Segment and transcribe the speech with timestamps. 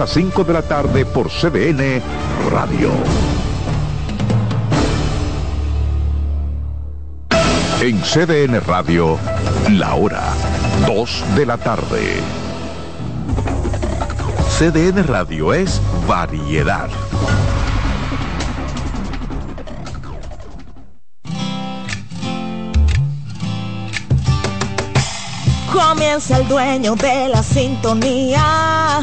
[0.00, 2.00] A 5 de la tarde por CDN
[2.50, 2.90] Radio.
[7.82, 9.18] En CDN Radio,
[9.72, 10.32] la hora
[10.86, 12.22] 2 de la tarde.
[14.58, 15.78] CDN Radio es
[16.08, 16.88] variedad.
[25.70, 29.02] Comienza el dueño de la sintonía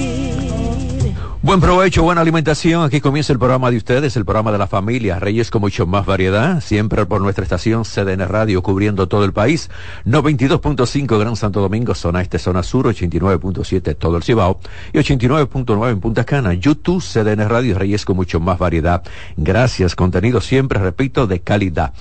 [1.43, 2.83] Buen provecho, buena alimentación.
[2.83, 5.17] Aquí comienza el programa de ustedes, el programa de la familia.
[5.17, 9.71] Reyes con mucho más variedad, siempre por nuestra estación CDN Radio, cubriendo todo el país.
[10.05, 14.59] 92.5 Gran Santo Domingo, zona este, zona sur, 89.7 todo el Cibao
[14.93, 16.53] y 89.9 en Punta Cana.
[16.53, 19.01] YouTube, CDN Radio, Reyes con mucho más variedad.
[19.35, 21.93] Gracias, contenido siempre, repito, de calidad.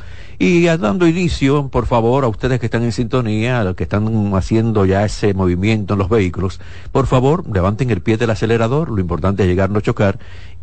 [0.43, 4.33] Y dando inicio, por favor, a ustedes que están en sintonía, a los que están
[4.35, 6.61] haciendo ya ese movimiento en los vehículos,
[6.93, 10.19] por favor, levanten el pie del acelerador, lo importante es llegar, no chocar,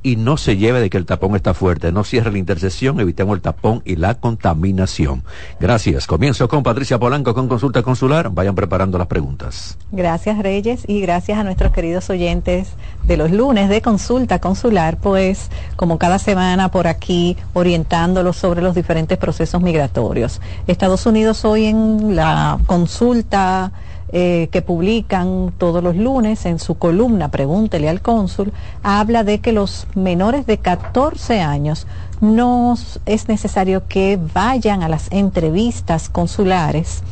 [0.07, 1.91] y no se lleve de que el tapón está fuerte.
[1.91, 5.23] No cierre la intersección, evitemos el tapón y la contaminación.
[5.59, 6.07] Gracias.
[6.07, 8.29] Comienzo con Patricia Polanco con consulta consular.
[8.29, 9.77] Vayan preparando las preguntas.
[9.91, 12.69] Gracias Reyes y gracias a nuestros queridos oyentes
[13.03, 18.75] de los lunes de consulta consular, pues como cada semana por aquí orientándolos sobre los
[18.75, 20.39] diferentes procesos migratorios.
[20.67, 23.73] Estados Unidos hoy en la consulta
[24.11, 29.51] eh, que publican todos los lunes en su columna Pregúntele al cónsul, habla de que
[29.51, 31.87] los menores de 14 años
[32.21, 37.03] no es necesario que vayan a las entrevistas consulares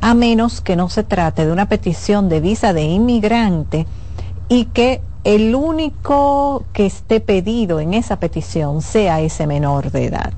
[0.00, 3.86] a menos que no se trate de una petición de visa de inmigrante
[4.50, 10.34] y que el único que esté pedido en esa petición sea ese menor de edad.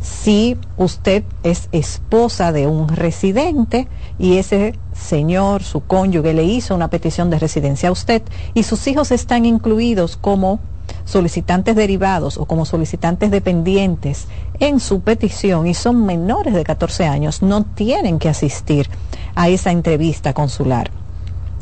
[0.00, 6.88] Si usted es esposa de un residente y ese señor, su cónyuge, le hizo una
[6.88, 8.22] petición de residencia a usted
[8.54, 10.60] y sus hijos están incluidos como
[11.04, 14.26] solicitantes derivados o como solicitantes dependientes
[14.60, 18.88] en su petición y son menores de 14 años, no tienen que asistir
[19.34, 20.90] a esa entrevista consular.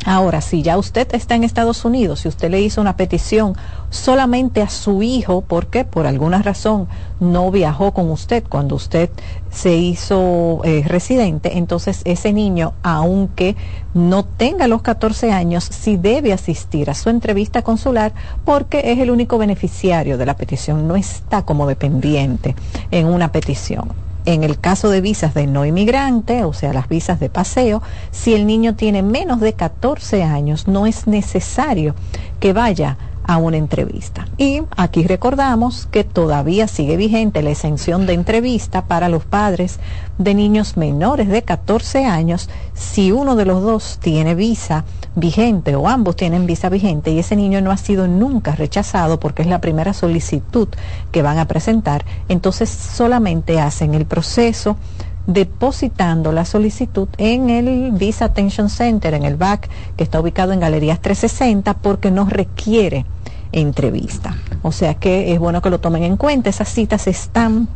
[0.05, 3.55] Ahora, si ya usted está en Estados Unidos, si usted le hizo una petición
[3.91, 6.89] solamente a su hijo, porque por alguna razón
[7.21, 9.11] no viajó con usted cuando usted
[9.51, 13.55] se hizo eh, residente, entonces ese niño, aunque
[13.95, 18.13] no tenga los 14 años, sí debe asistir a su entrevista consular
[18.45, 22.57] porque es el único beneficiario de la petición, no está como dependiente
[22.91, 27.21] en una petición en el caso de visas de no inmigrante, o sea, las visas
[27.21, 31.95] de paseo, si el niño tiene menos de 14 años, no es necesario
[32.41, 34.27] que vaya a una entrevista.
[34.37, 39.79] Y aquí recordamos que todavía sigue vigente la exención de entrevista para los padres
[40.19, 44.85] de niños menores de 14 años si uno de los dos tiene visa
[45.15, 49.43] vigente o ambos tienen visa vigente y ese niño no ha sido nunca rechazado porque
[49.43, 50.69] es la primera solicitud
[51.11, 54.77] que van a presentar, entonces solamente hacen el proceso
[55.27, 60.61] depositando la solicitud en el Visa Attention Center, en el BAC, que está ubicado en
[60.61, 63.07] Galerías 360, porque no requiere
[63.53, 64.37] entrevista.
[64.63, 66.51] O sea que es bueno que lo tomen en cuenta.
[66.51, 67.69] Esas citas están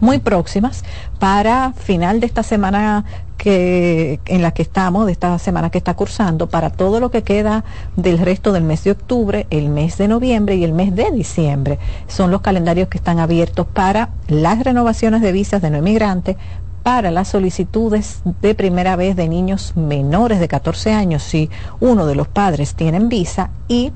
[0.00, 0.84] muy próximas
[1.18, 3.04] para final de esta semana
[3.36, 7.22] que en la que estamos, de esta semana que está cursando, para todo lo que
[7.22, 7.64] queda
[7.96, 11.78] del resto del mes de octubre, el mes de noviembre y el mes de diciembre.
[12.06, 16.36] Son los calendarios que están abiertos para las renovaciones de visas de no inmigrantes,
[16.82, 22.14] para las solicitudes de primera vez de niños menores de 14 años si uno de
[22.14, 23.92] los padres tienen visa y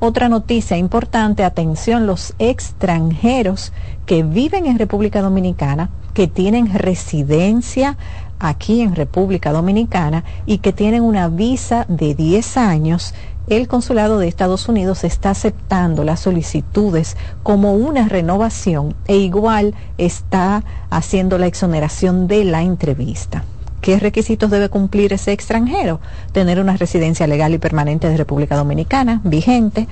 [0.00, 3.72] otra noticia importante, atención, los extranjeros
[4.06, 7.96] que viven en República Dominicana, que tienen residencia
[8.38, 13.14] aquí en República Dominicana y que tienen una visa de 10 años
[13.48, 20.64] el Consulado de Estados Unidos está aceptando las solicitudes como una renovación e igual está
[20.90, 23.44] haciendo la exoneración de la entrevista.
[23.80, 26.00] ¿Qué requisitos debe cumplir ese extranjero?
[26.32, 29.86] Tener una residencia legal y permanente de República Dominicana vigente,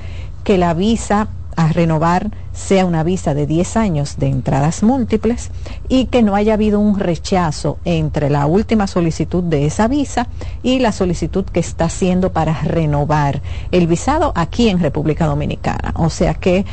[0.44, 5.50] que la visa a renovar sea una visa de 10 años de entradas múltiples
[5.88, 10.28] y que no haya habido un rechazo entre la última solicitud de esa visa
[10.62, 13.42] y la solicitud que está haciendo para renovar
[13.72, 15.92] el visado aquí en República Dominicana.
[15.96, 16.66] O sea que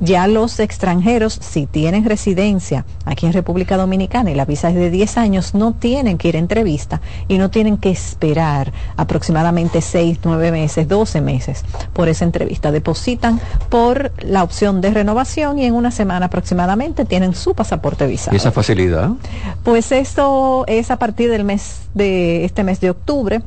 [0.00, 4.90] Ya los extranjeros, si tienen residencia aquí en República Dominicana y la visa es de
[4.90, 10.20] 10 años, no tienen que ir a entrevista y no tienen que esperar aproximadamente 6,
[10.22, 12.70] 9 meses, 12 meses por esa entrevista.
[12.70, 18.34] Depositan por la opción de renovación y en una semana aproximadamente tienen su pasaporte visado.
[18.34, 19.10] ¿Y esa facilidad?
[19.64, 23.42] Pues esto es a partir del mes de este mes de octubre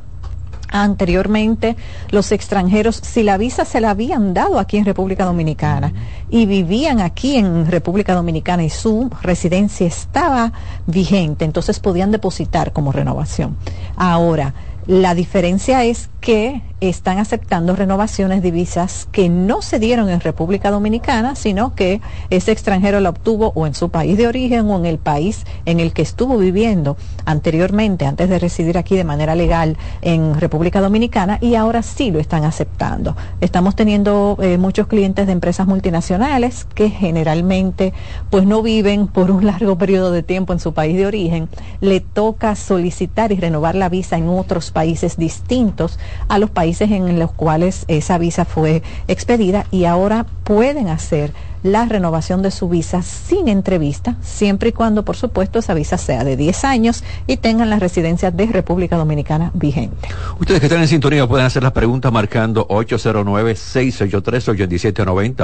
[0.71, 1.75] anteriormente
[2.09, 5.93] los extranjeros, si la visa se la habían dado aquí en República Dominicana
[6.29, 10.53] y vivían aquí en República Dominicana y su residencia estaba
[10.87, 13.57] vigente, entonces podían depositar como renovación.
[13.95, 14.53] Ahora,
[14.87, 20.71] la diferencia es que están aceptando renovaciones de visas que no se dieron en República
[20.71, 24.85] Dominicana, sino que ese extranjero la obtuvo o en su país de origen o en
[24.85, 29.77] el país en el que estuvo viviendo anteriormente, antes de residir aquí de manera legal
[30.01, 33.15] en República Dominicana, y ahora sí lo están aceptando.
[33.41, 37.93] Estamos teniendo eh, muchos clientes de empresas multinacionales que generalmente
[38.29, 41.99] pues no viven por un largo periodo de tiempo en su país de origen, le
[41.99, 47.31] toca solicitar y renovar la visa en otros países distintos a los países en los
[47.31, 53.47] cuales esa visa fue expedida y ahora pueden hacer la renovación de su visa sin
[53.47, 57.79] entrevista, siempre y cuando, por supuesto, esa visa sea de 10 años y tengan la
[57.79, 60.09] residencia de República Dominicana vigente.
[60.39, 65.35] Ustedes que están en sintonía pueden hacer las preguntas marcando 809-683-8790,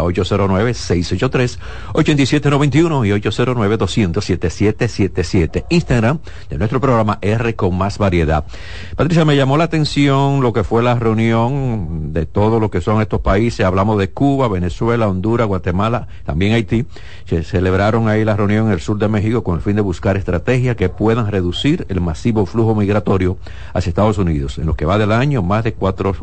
[1.93, 5.65] 809-683-8791 y 809-200-7777.
[5.69, 8.45] Instagram de nuestro programa R con más variedad.
[8.95, 13.01] Patricia, me llamó la atención lo que fue la reunión de todo lo que son
[13.01, 13.65] estos países.
[13.65, 16.85] Hablamos de Cuba, Venezuela, Honduras, Guatemala, también Haití,
[17.25, 20.17] se celebraron ahí la reunión en el sur de México con el fin de buscar
[20.17, 23.37] estrategias que puedan reducir el masivo flujo migratorio
[23.73, 24.57] hacia Estados Unidos.
[24.57, 26.15] En lo que va del año, más de cuatro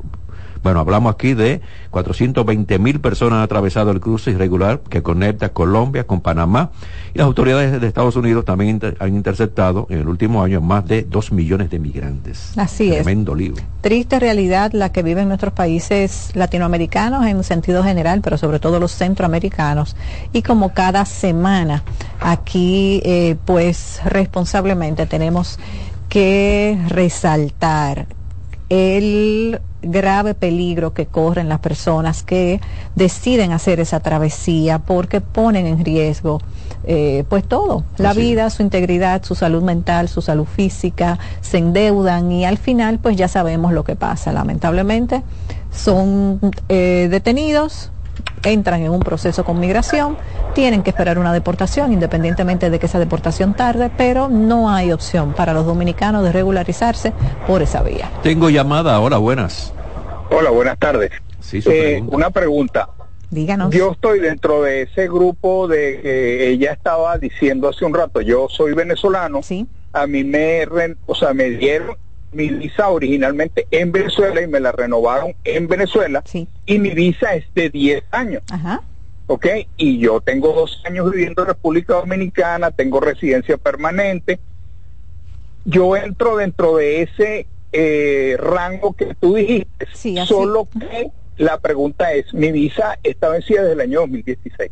[0.64, 6.04] bueno, hablamos aquí de 420 mil personas han atravesado el cruce irregular que conecta Colombia
[6.04, 6.70] con Panamá
[7.12, 11.02] y las autoridades de Estados Unidos también han interceptado en el último año más de
[11.02, 12.54] 2 millones de migrantes.
[12.56, 13.52] Así Tremendo es.
[13.82, 18.92] Triste realidad la que viven nuestros países latinoamericanos en sentido general, pero sobre todo los
[18.92, 19.96] centroamericanos.
[20.32, 21.82] Y como cada semana
[22.20, 25.58] aquí, eh, pues responsablemente tenemos
[26.08, 28.06] que resaltar
[28.68, 32.60] el grave peligro que corren las personas que
[32.94, 36.40] deciden hacer esa travesía porque ponen en riesgo
[36.86, 42.30] eh, pues todo, la vida, su integridad, su salud mental, su salud física, se endeudan
[42.30, 44.32] y al final pues ya sabemos lo que pasa.
[44.32, 45.22] Lamentablemente
[45.70, 47.90] son eh, detenidos,
[48.44, 50.16] entran en un proceso con migración,
[50.54, 55.32] tienen que esperar una deportación independientemente de que esa deportación tarde, pero no hay opción
[55.32, 57.12] para los dominicanos de regularizarse
[57.46, 58.10] por esa vía.
[58.22, 59.72] Tengo llamada, hola, buenas.
[60.30, 61.10] Hola, buenas tardes.
[61.40, 62.88] Sí, eh, una pregunta.
[63.30, 63.74] Díganos.
[63.74, 68.48] Yo estoy dentro de ese grupo de que ella estaba diciendo hace un rato, yo
[68.48, 69.42] soy venezolano.
[69.42, 69.66] Sí.
[69.92, 70.66] A mí me,
[71.06, 71.96] o sea, me dieron
[72.34, 76.22] mi visa originalmente en Venezuela y me la renovaron en Venezuela.
[76.26, 76.48] Sí.
[76.66, 78.42] Y mi visa es de 10 años.
[78.50, 78.82] Ajá.
[79.26, 79.46] ¿Ok?
[79.76, 84.38] Y yo tengo dos años viviendo en República Dominicana, tengo residencia permanente.
[85.64, 89.86] Yo entro dentro de ese eh, rango que tú dijiste.
[89.94, 94.70] Sí, Solo que la pregunta es, mi visa está vencida desde el año 2016.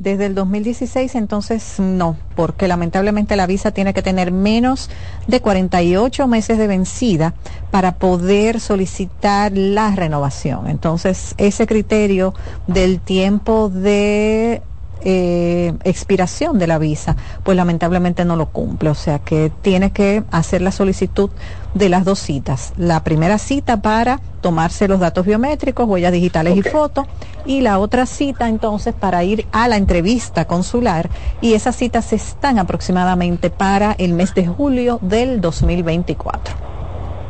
[0.00, 4.88] Desde el 2016, entonces no, porque lamentablemente la visa tiene que tener menos
[5.26, 7.34] de 48 meses de vencida
[7.70, 10.68] para poder solicitar la renovación.
[10.68, 12.32] Entonces, ese criterio
[12.66, 14.62] del tiempo de
[15.02, 18.88] eh, expiración de la visa, pues lamentablemente no lo cumple.
[18.88, 21.28] O sea que tiene que hacer la solicitud
[21.74, 22.72] de las dos citas.
[22.76, 27.06] La primera cita para tomarse los datos biométricos, huellas digitales y fotos,
[27.44, 31.10] y la otra cita entonces para ir a la entrevista consular.
[31.40, 36.54] Y esas citas están aproximadamente para el mes de julio del 2024.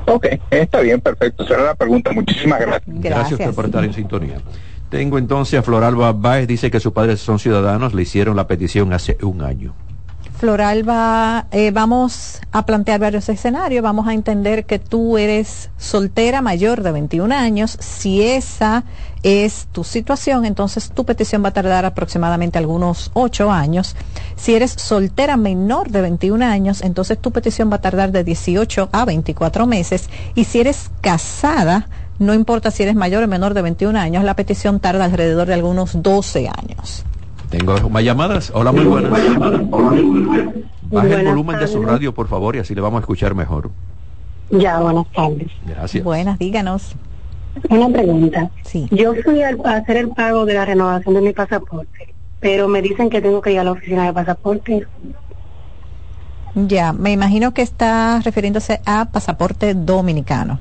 [0.06, 1.44] Ok, está bien, perfecto.
[1.44, 2.12] Esa era la pregunta.
[2.12, 2.82] Muchísimas gracias.
[2.86, 4.38] Gracias, gracias por estar en sintonía.
[4.88, 8.92] Tengo entonces a Floralba Báez, dice que sus padres son ciudadanos, le hicieron la petición
[8.92, 9.72] hace un año.
[10.40, 16.82] Floralba, eh, vamos a plantear varios escenarios, vamos a entender que tú eres soltera mayor
[16.82, 18.84] de 21 años, si esa
[19.22, 23.96] es tu situación, entonces tu petición va a tardar aproximadamente algunos 8 años.
[24.34, 28.88] Si eres soltera menor de 21 años, entonces tu petición va a tardar de 18
[28.92, 30.08] a 24 meses.
[30.34, 31.86] Y si eres casada,
[32.18, 35.54] no importa si eres mayor o menor de 21 años, la petición tarda alrededor de
[35.54, 37.04] algunos 12 años.
[37.50, 38.52] Tengo más llamadas.
[38.54, 39.10] Hola, muy buenas.
[40.82, 43.70] Baje el volumen de su radio, por favor, y así le vamos a escuchar mejor.
[44.50, 45.48] Ya, buenas tardes.
[45.66, 46.02] Gracias.
[46.02, 46.94] Buenas, díganos.
[47.68, 48.50] Una pregunta.
[48.64, 48.88] Sí.
[48.90, 53.10] Yo fui a hacer el pago de la renovación de mi pasaporte pero me dicen
[53.10, 54.86] que tengo que ir a la oficina de pasaporte.
[56.54, 60.58] Ya, me imagino que está refiriéndose a pasaporte dominicano.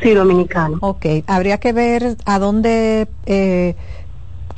[0.00, 0.78] Sí, dominicano.
[0.80, 3.74] Ok, habría que ver a dónde eh,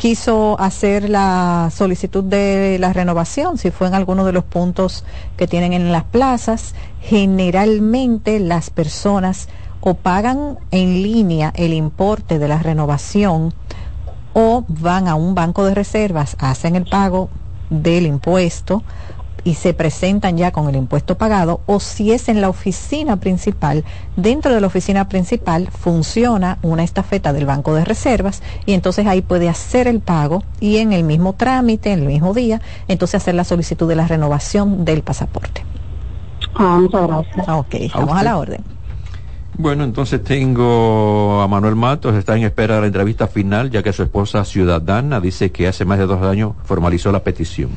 [0.00, 5.04] quiso hacer la solicitud de la renovación, si fue en alguno de los puntos
[5.36, 6.74] que tienen en las plazas.
[7.02, 9.50] Generalmente las personas
[9.82, 13.52] o pagan en línea el importe de la renovación
[14.32, 17.28] o van a un banco de reservas, hacen el pago
[17.68, 18.82] del impuesto
[19.44, 23.84] y se presentan ya con el impuesto pagado o si es en la oficina principal,
[24.16, 29.22] dentro de la oficina principal funciona una estafeta del banco de reservas y entonces ahí
[29.22, 33.34] puede hacer el pago y en el mismo trámite, en el mismo día, entonces hacer
[33.34, 35.64] la solicitud de la renovación del pasaporte.
[36.54, 37.48] Ah, muchas gracias.
[37.48, 38.64] Ok, vamos a la orden.
[39.56, 43.92] Bueno, entonces tengo a Manuel Matos, está en espera de la entrevista final, ya que
[43.92, 47.68] su esposa ciudadana dice que hace más de dos años formalizó la petición.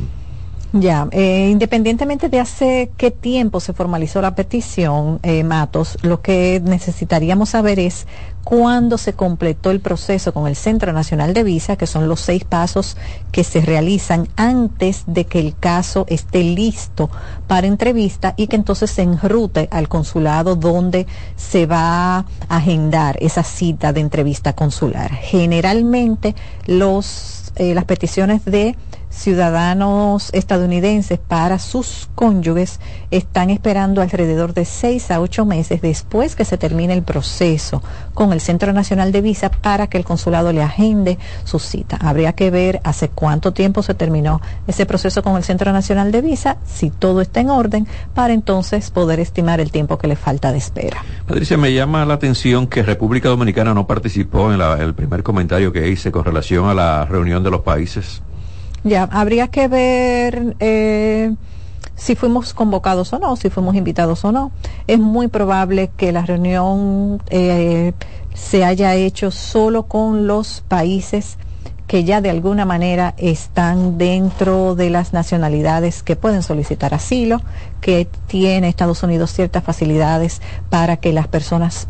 [0.75, 6.59] Ya, eh, independientemente de hace qué tiempo se formalizó la petición, eh, Matos, lo que
[6.65, 8.07] necesitaríamos saber es
[8.43, 12.43] cuándo se completó el proceso con el Centro Nacional de Visa, que son los seis
[12.43, 12.97] pasos
[13.31, 17.11] que se realizan antes de que el caso esté listo
[17.45, 23.43] para entrevista y que entonces se enrute al consulado donde se va a agendar esa
[23.43, 25.11] cita de entrevista consular.
[25.11, 26.33] Generalmente
[26.65, 28.75] los, eh, las peticiones de
[29.13, 32.79] ciudadanos estadounidenses para sus cónyuges
[33.11, 38.33] están esperando alrededor de seis a ocho meses después que se termine el proceso con
[38.33, 41.97] el Centro Nacional de Visa para que el consulado le agende su cita.
[42.01, 46.21] Habría que ver hace cuánto tiempo se terminó ese proceso con el Centro Nacional de
[46.21, 50.51] Visa, si todo está en orden, para entonces poder estimar el tiempo que le falta
[50.51, 51.03] de espera.
[51.27, 55.87] Patricia, me llama la atención que República Dominicana no participó en el primer comentario que
[55.87, 58.21] hice con relación a la reunión de los países
[58.83, 61.33] ya, habría que ver eh,
[61.95, 64.51] si fuimos convocados o no, si fuimos invitados o no.
[64.87, 67.93] Es muy probable que la reunión eh,
[68.33, 71.37] se haya hecho solo con los países
[71.87, 77.41] que ya de alguna manera están dentro de las nacionalidades que pueden solicitar asilo,
[77.81, 81.87] que tiene Estados Unidos ciertas facilidades para que las personas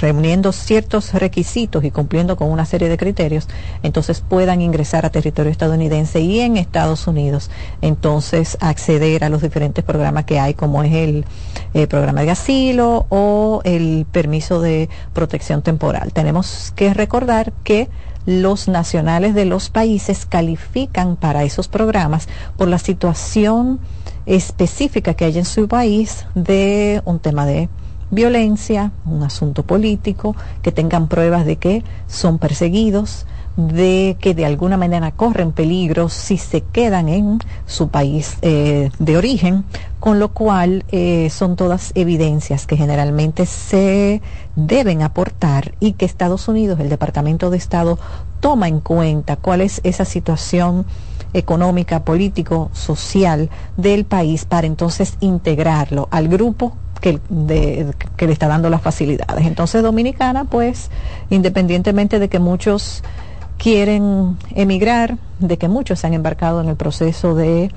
[0.00, 3.48] reuniendo ciertos requisitos y cumpliendo con una serie de criterios,
[3.82, 9.84] entonces puedan ingresar a territorio estadounidense y en Estados Unidos, entonces acceder a los diferentes
[9.84, 11.24] programas que hay, como es el
[11.74, 16.12] eh, programa de asilo o el permiso de protección temporal.
[16.12, 17.88] Tenemos que recordar que
[18.26, 23.80] los nacionales de los países califican para esos programas por la situación
[24.26, 27.68] específica que hay en su país de un tema de
[28.14, 34.76] violencia, un asunto político, que tengan pruebas de que son perseguidos, de que de alguna
[34.76, 39.64] manera corren peligro si se quedan en su país eh, de origen,
[40.00, 44.22] con lo cual eh, son todas evidencias que generalmente se
[44.56, 47.98] deben aportar y que Estados Unidos, el Departamento de Estado,
[48.40, 50.84] toma en cuenta cuál es esa situación
[51.32, 58.80] económica, político, social del país para entonces integrarlo al grupo que, le está dando las
[58.80, 59.46] facilidades.
[59.46, 60.90] Entonces Dominicana, pues,
[61.28, 63.02] independientemente de que muchos
[63.58, 67.70] quieren emigrar, de que muchos se han embarcado en el proceso de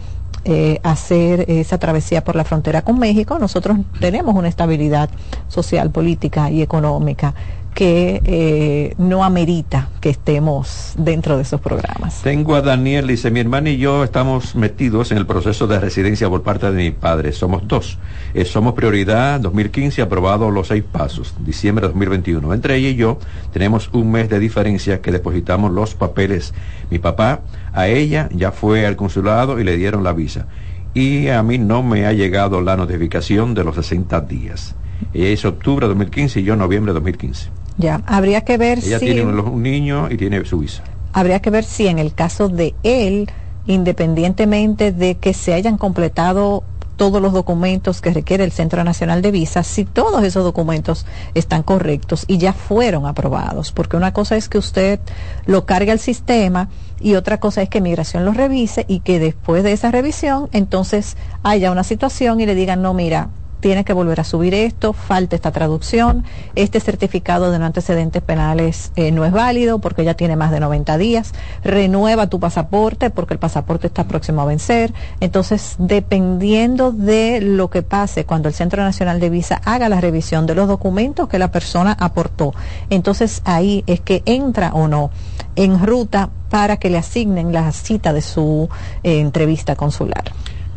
[0.46, 5.10] eh, hacer esa travesía por la frontera con México, nosotros tenemos una estabilidad
[5.50, 7.34] social, política y económica
[7.77, 12.24] que eh, no amerita que estemos dentro de esos programas.
[12.24, 16.27] Tengo a Daniel, dice, mi hermana y yo estamos metidos en el proceso de residencia
[16.27, 17.34] por parte de mi padre.
[17.34, 18.00] Somos dos.
[18.34, 22.51] Eh, somos prioridad 2015, aprobado los seis pasos, diciembre de 2021.
[22.51, 23.19] Entre ella y yo
[23.53, 26.55] tenemos un mes de diferencia que depositamos los papeles.
[26.89, 27.41] Mi papá,
[27.74, 30.48] a ella ya fue al consulado y le dieron la visa.
[30.96, 34.75] Y a mí no me ha llegado la notificación de los 60 días.
[35.13, 37.66] Ella es octubre de 2015 y yo noviembre de 2015.
[37.77, 40.84] Ya, habría que ver Ella tiene un, niño y tiene su visa.
[41.13, 43.29] Habría que ver si en el caso de él,
[43.67, 46.63] independientemente de que se hayan completado
[46.98, 51.05] todos los documentos que requiere el Centro Nacional de Visas, si todos esos documentos
[51.36, 55.00] están correctos y ya fueron aprobados, porque una cosa es que usted
[55.46, 56.69] lo cargue al sistema
[57.00, 61.15] y otra cosa es que Migración lo revise y que después de esa revisión entonces
[61.43, 65.35] haya una situación y le digan, no, mira, tiene que volver a subir esto, falta
[65.35, 66.23] esta traducción,
[66.55, 70.59] este certificado de no antecedentes penales eh, no es válido porque ya tiene más de
[70.59, 71.33] 90 días,
[71.63, 74.93] renueva tu pasaporte porque el pasaporte está próximo a vencer.
[75.19, 80.45] Entonces, dependiendo de lo que pase cuando el Centro Nacional de Visa haga la revisión
[80.45, 82.53] de los documentos que la persona aportó,
[82.89, 85.11] entonces ahí es que entra o no
[85.55, 88.69] en ruta para que le asignen la cita de su
[89.03, 90.23] eh, entrevista consular.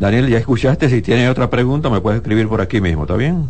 [0.01, 3.47] Daniel, ya escuchaste, si tiene otra pregunta me puedes escribir por aquí mismo, ¿está bien?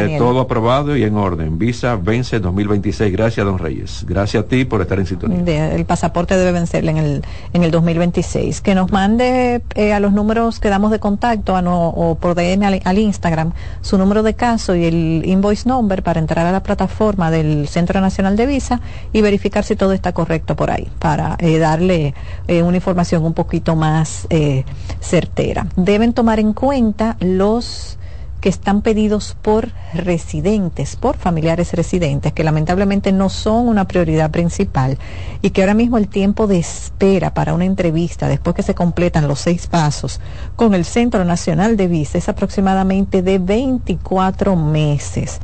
[0.09, 1.57] Ajá, todo aprobado y en orden.
[1.57, 3.11] Visa vence 2026.
[3.11, 4.05] Gracias, don Reyes.
[4.07, 5.41] Gracias a ti por estar en sintonía.
[5.41, 8.61] De- el pasaporte debe vencerle en el, en el 2026.
[8.61, 12.35] Que nos mande eh, a los números que damos de contacto a no- o por
[12.35, 16.51] DM al, al Instagram su número de caso y el invoice number para entrar a
[16.51, 18.81] la plataforma del Centro Nacional de Visa
[19.13, 22.13] y verificar si todo está correcto por ahí, para eh, darle
[22.47, 24.63] eh, una información un poquito más eh,
[24.99, 25.67] certera.
[25.75, 27.98] Deben tomar en cuenta los
[28.41, 34.97] que están pedidos por residentes, por familiares residentes, que lamentablemente no son una prioridad principal
[35.41, 39.27] y que ahora mismo el tiempo de espera para una entrevista, después que se completan
[39.27, 40.21] los seis pasos
[40.55, 45.39] con el Centro Nacional de Visa, es aproximadamente de 24 meses.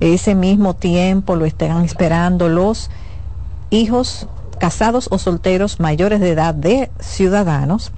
[0.00, 2.90] Ese mismo tiempo lo están esperando los
[3.70, 7.92] hijos casados o solteros mayores de edad de ciudadanos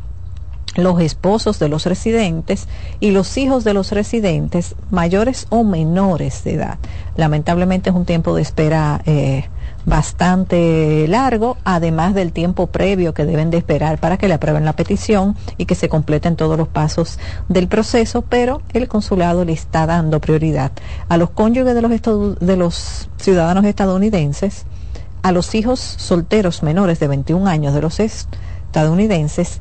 [0.77, 2.69] los esposos de los residentes
[3.01, 6.79] y los hijos de los residentes mayores o menores de edad.
[7.17, 9.49] Lamentablemente es un tiempo de espera eh,
[9.87, 14.75] bastante largo, además del tiempo previo que deben de esperar para que le aprueben la
[14.75, 17.19] petición y que se completen todos los pasos
[17.49, 20.73] del proceso, pero el consulado le está dando prioridad
[21.09, 24.67] a los cónyuges de los, de los ciudadanos estadounidenses,
[25.23, 28.01] a los hijos solteros menores de 21 años de los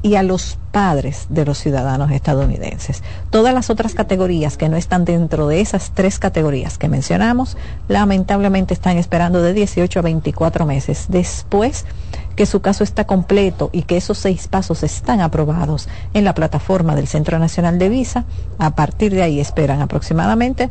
[0.01, 3.01] y a los padres de los ciudadanos estadounidenses.
[3.29, 7.55] Todas las otras categorías que no están dentro de esas tres categorías que mencionamos,
[7.87, 11.85] lamentablemente están esperando de 18 a 24 meses después
[12.35, 16.93] que su caso está completo y que esos seis pasos están aprobados en la plataforma
[16.93, 18.25] del Centro Nacional de Visa.
[18.57, 20.69] A partir de ahí esperan aproximadamente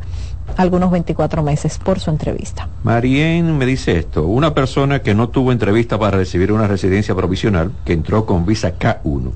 [0.57, 2.69] algunos 24 meses por su entrevista.
[2.83, 7.73] Marien me dice esto, una persona que no tuvo entrevista para recibir una residencia provisional,
[7.85, 9.31] que entró con visa K1,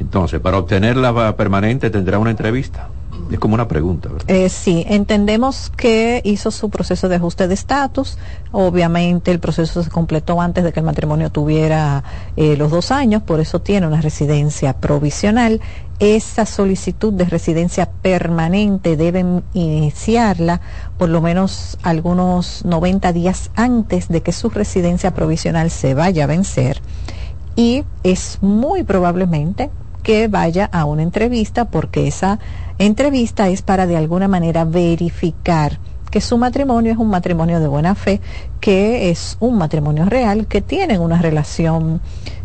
[0.00, 2.88] entonces para obtenerla permanente tendrá una entrevista.
[3.32, 4.30] Es como una pregunta, ¿verdad?
[4.30, 8.18] Eh, sí, entendemos que hizo su proceso de ajuste de estatus.
[8.50, 12.04] Obviamente el proceso se completó antes de que el matrimonio tuviera
[12.36, 15.60] eh, los dos años, por eso tiene una residencia provisional.
[15.98, 20.60] Esa solicitud de residencia permanente deben iniciarla
[20.98, 26.26] por lo menos algunos 90 días antes de que su residencia provisional se vaya a
[26.26, 26.82] vencer
[27.56, 29.70] y es muy probablemente
[30.02, 32.38] que vaya a una entrevista porque esa
[32.78, 35.78] entrevista es para de alguna manera verificar
[36.12, 38.20] que su matrimonio es un matrimonio de buena fe,
[38.60, 42.02] que es un matrimonio real, que tienen una relación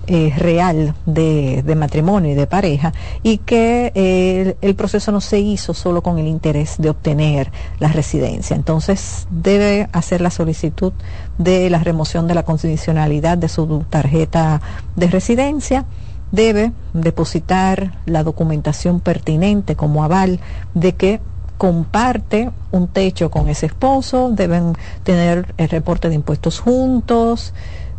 [0.07, 5.19] eh, real de, de matrimonio y de pareja y que eh, el, el proceso no
[5.19, 8.55] se hizo solo con el interés de obtener la residencia.
[8.55, 10.93] Entonces debe hacer la solicitud
[11.37, 14.61] de la remoción de la condicionalidad de su tarjeta
[14.95, 15.85] de residencia
[16.31, 20.39] debe depositar la documentación pertinente como aval
[20.73, 21.21] de que
[21.57, 27.53] comparte un techo con ese esposo, deben tener el reporte de impuestos juntos,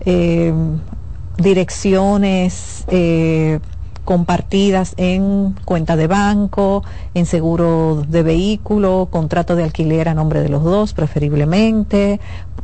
[0.04, 0.52] eh,
[1.38, 3.60] direcciones eh,
[4.08, 10.48] compartidas en cuenta de banco, en seguro de vehículo, contrato de alquiler a nombre de
[10.48, 12.18] los dos preferiblemente,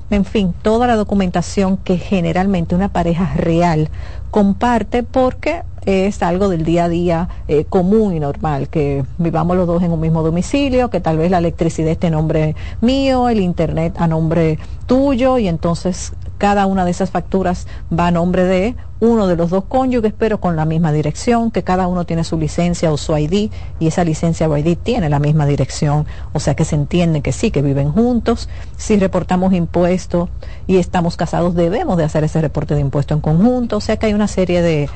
[0.09, 3.91] en fin, toda la documentación que generalmente una pareja real
[4.31, 9.67] comparte porque es algo del día a día eh, común y normal, que vivamos los
[9.67, 13.41] dos en un mismo domicilio, que tal vez la electricidad esté a nombre mío, el
[13.41, 17.67] internet a nombre tuyo, y entonces cada una de esas facturas
[17.97, 21.63] va a nombre de uno de los dos cónyuges, pero con la misma dirección, que
[21.63, 25.19] cada uno tiene su licencia o su ID, y esa licencia o ID tiene la
[25.19, 28.49] misma dirección, o sea que se entiende que sí, que viven juntos.
[28.77, 30.29] Si reportamos impuestos
[30.67, 34.07] y estamos casados, debemos de hacer ese reporte de impuesto en conjunto, o sea que
[34.07, 34.89] hay una serie de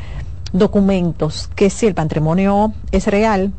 [0.52, 3.52] documentos que si el patrimonio es real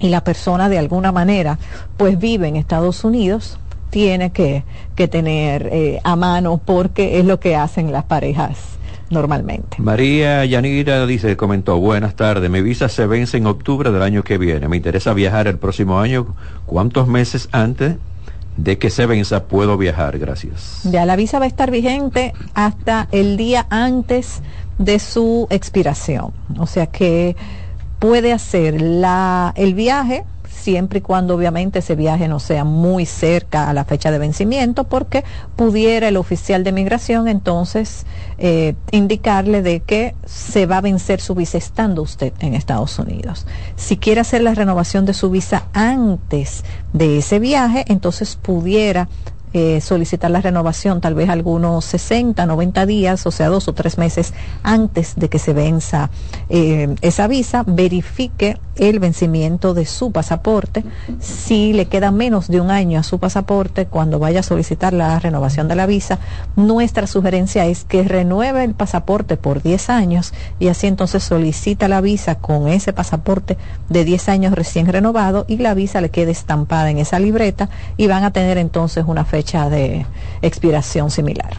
[0.00, 1.58] y la persona de alguna manera
[1.96, 3.58] pues vive en Estados Unidos,
[3.90, 8.78] tiene que, que tener eh, a mano porque es lo que hacen las parejas
[9.10, 9.76] normalmente.
[9.78, 14.38] María Yanira dice, comentó, buenas tardes, mi visa se vence en octubre del año que
[14.38, 17.96] viene, me interesa viajar el próximo año, ¿cuántos meses antes
[18.56, 20.18] de que se venza puedo viajar?
[20.18, 20.80] Gracias.
[20.84, 24.42] Ya la visa va a estar vigente hasta el día antes
[24.78, 27.36] de su expiración, o sea que
[27.98, 30.24] puede hacer la, el viaje
[30.60, 34.84] siempre y cuando obviamente ese viaje no sea muy cerca a la fecha de vencimiento,
[34.84, 35.24] porque
[35.56, 38.06] pudiera el oficial de migración entonces
[38.38, 43.46] eh, indicarle de que se va a vencer su visa estando usted en Estados Unidos.
[43.76, 49.08] Si quiere hacer la renovación de su visa antes de ese viaje, entonces pudiera
[49.52, 53.98] eh, solicitar la renovación tal vez algunos 60, 90 días, o sea, dos o tres
[53.98, 56.08] meses antes de que se venza
[56.48, 60.82] eh, esa visa, verifique el vencimiento de su pasaporte.
[61.20, 65.18] Si le queda menos de un año a su pasaporte, cuando vaya a solicitar la
[65.18, 66.18] renovación de la visa,
[66.56, 72.00] nuestra sugerencia es que renueve el pasaporte por 10 años y así entonces solicita la
[72.00, 73.58] visa con ese pasaporte
[73.90, 78.06] de 10 años recién renovado y la visa le quede estampada en esa libreta y
[78.06, 80.06] van a tener entonces una fecha de
[80.40, 81.50] expiración similar.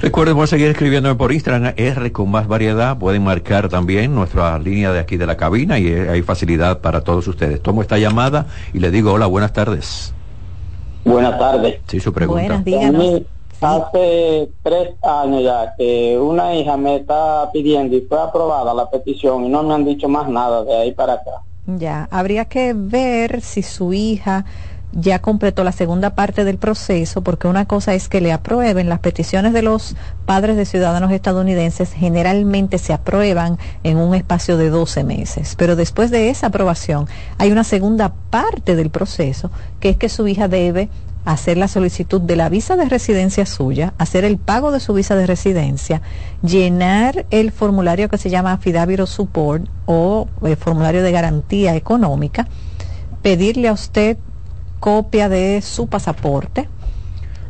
[0.00, 2.96] Recuerden, voy a seguir escribiéndome por Instagram, R con más variedad.
[2.96, 7.26] Pueden marcar también nuestra línea de aquí de la cabina y hay facilidad para todos
[7.28, 7.62] ustedes.
[7.62, 10.14] Tomo esta llamada y le digo hola, buenas tardes.
[11.04, 11.80] Buenas tardes.
[11.86, 12.62] Sí, su pregunta.
[12.64, 13.22] Buenas,
[13.60, 19.46] Hace tres años ya que una hija me está pidiendo y fue aprobada la petición
[19.46, 21.42] y no me han dicho más nada de ahí para acá.
[21.66, 24.44] Ya, habría que ver si su hija
[24.92, 29.00] ya completó la segunda parte del proceso, porque una cosa es que le aprueben las
[29.00, 35.04] peticiones de los padres de ciudadanos estadounidenses, generalmente se aprueban en un espacio de 12
[35.04, 37.06] meses, pero después de esa aprobación
[37.38, 40.88] hay una segunda parte del proceso, que es que su hija debe
[41.24, 45.14] hacer la solicitud de la visa de residencia suya, hacer el pago de su visa
[45.14, 46.00] de residencia,
[46.42, 52.48] llenar el formulario que se llama Affidavit Support o el formulario de garantía económica,
[53.20, 54.16] pedirle a usted
[54.80, 56.68] copia de su pasaporte,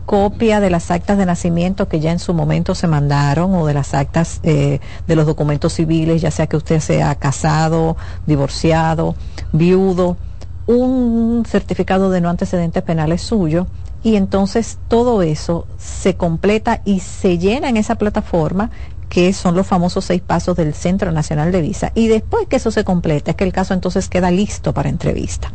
[0.07, 3.75] copia de las actas de nacimiento que ya en su momento se mandaron o de
[3.75, 9.15] las actas eh, de los documentos civiles, ya sea que usted sea casado, divorciado,
[9.53, 10.17] viudo,
[10.67, 13.67] un certificado de no antecedentes penales suyo
[14.03, 18.71] y entonces todo eso se completa y se llena en esa plataforma
[19.09, 21.93] que son los famosos seis pasos del Centro Nacional de Visa.
[21.95, 25.51] Y después que eso se completa, es que el caso entonces queda listo para entrevista.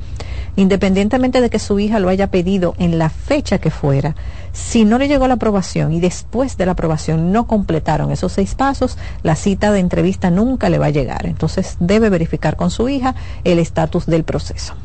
[0.56, 4.16] Independientemente de que su hija lo haya pedido en la fecha que fuera,
[4.52, 8.54] si no le llegó la aprobación y después de la aprobación no completaron esos seis
[8.54, 11.26] pasos, la cita de entrevista nunca le va a llegar.
[11.26, 14.76] Entonces debe verificar con su hija el estatus del proceso.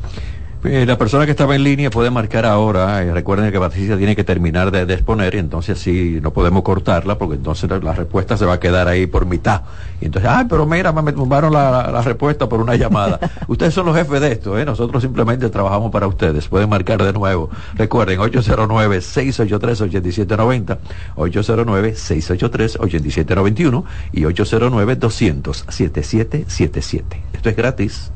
[0.65, 3.01] Eh, la persona que estaba en línea puede marcar ahora.
[3.01, 7.17] Eh, recuerden que Patricia tiene que terminar de, exponer y entonces sí no podemos cortarla
[7.17, 9.61] porque entonces la, respuesta se va a quedar ahí por mitad.
[10.01, 13.21] Y entonces, ay, pero mira, me tumbaron la, respuesta por una llamada.
[13.47, 14.65] ustedes son los jefes de esto, ¿eh?
[14.65, 16.49] nosotros simplemente trabajamos para ustedes.
[16.49, 17.49] Pueden marcar de nuevo.
[17.75, 20.77] Recuerden, 809-683-8790,
[21.15, 27.03] 809-683-8791 y 809-200-7777.
[27.33, 28.11] Esto es gratis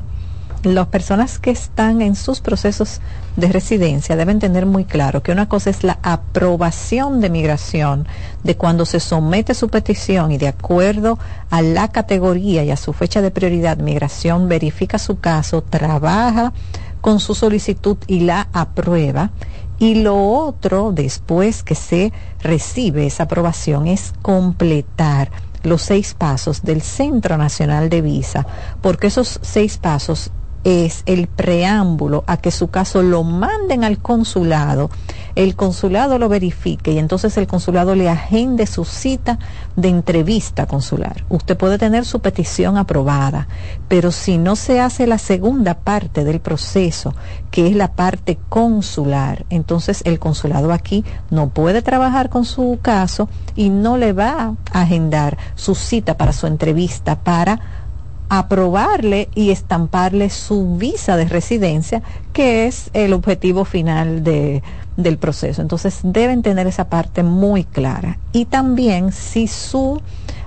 [0.63, 3.01] las personas que están en sus procesos
[3.35, 8.07] de residencia deben tener muy claro que una cosa es la aprobación de migración,
[8.43, 12.93] de cuando se somete su petición y de acuerdo a la categoría y a su
[12.93, 16.53] fecha de prioridad, migración verifica su caso, trabaja
[17.01, 19.31] con su solicitud y la aprueba.
[19.79, 25.29] Y lo otro, después que se recibe esa aprobación, es completar
[25.63, 28.45] los seis pasos del Centro Nacional de Visa,
[28.81, 30.31] porque esos seis pasos
[30.63, 34.89] es el preámbulo a que su caso lo manden al consulado,
[35.35, 39.39] el consulado lo verifique y entonces el consulado le agende su cita
[39.75, 41.25] de entrevista consular.
[41.29, 43.47] Usted puede tener su petición aprobada,
[43.87, 47.13] pero si no se hace la segunda parte del proceso,
[47.51, 53.27] que es la parte consular, entonces el consulado aquí no puede trabajar con su caso
[53.55, 57.82] y no le va a agendar su cita para su entrevista para
[58.29, 64.63] aprobarle y estamparle su visa de residencia, que es el objetivo final de,
[64.97, 65.61] del proceso.
[65.61, 68.17] Entonces deben tener esa parte muy clara.
[68.31, 70.01] Y también si su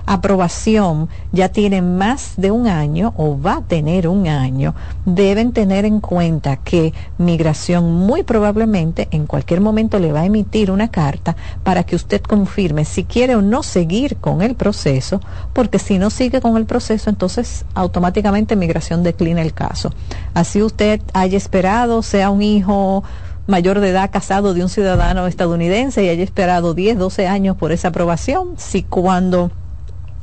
[0.07, 4.73] aprobación ya tiene más de un año o va a tener un año,
[5.05, 10.71] deben tener en cuenta que migración muy probablemente en cualquier momento le va a emitir
[10.71, 15.19] una carta para que usted confirme si quiere o no seguir con el proceso,
[15.53, 19.93] porque si no sigue con el proceso, entonces automáticamente migración declina el caso.
[20.33, 23.03] Así usted haya esperado, sea un hijo
[23.45, 27.71] mayor de edad casado de un ciudadano estadounidense y haya esperado 10, 12 años por
[27.71, 29.51] esa aprobación, si cuando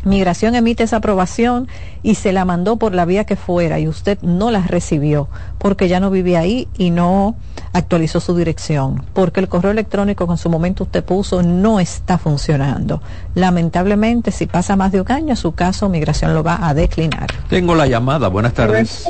[0.05, 1.69] Migración emite esa aprobación
[2.03, 5.89] y se la mandó por la vía que fuera y usted no la recibió porque
[5.89, 7.37] ya no vive ahí y no
[7.73, 12.19] actualizó su dirección, porque el correo electrónico que en su momento usted puso no está
[12.19, 13.03] funcionando.
[13.35, 17.29] Lamentablemente, si pasa más de un año, su caso migración lo va a declinar.
[17.49, 19.05] Tengo la llamada, buenas tardes.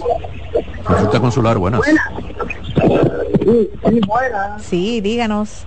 [0.84, 1.80] Consulta consular, buenas.
[2.74, 4.00] Sí, sí,
[4.58, 5.66] Sí, díganos.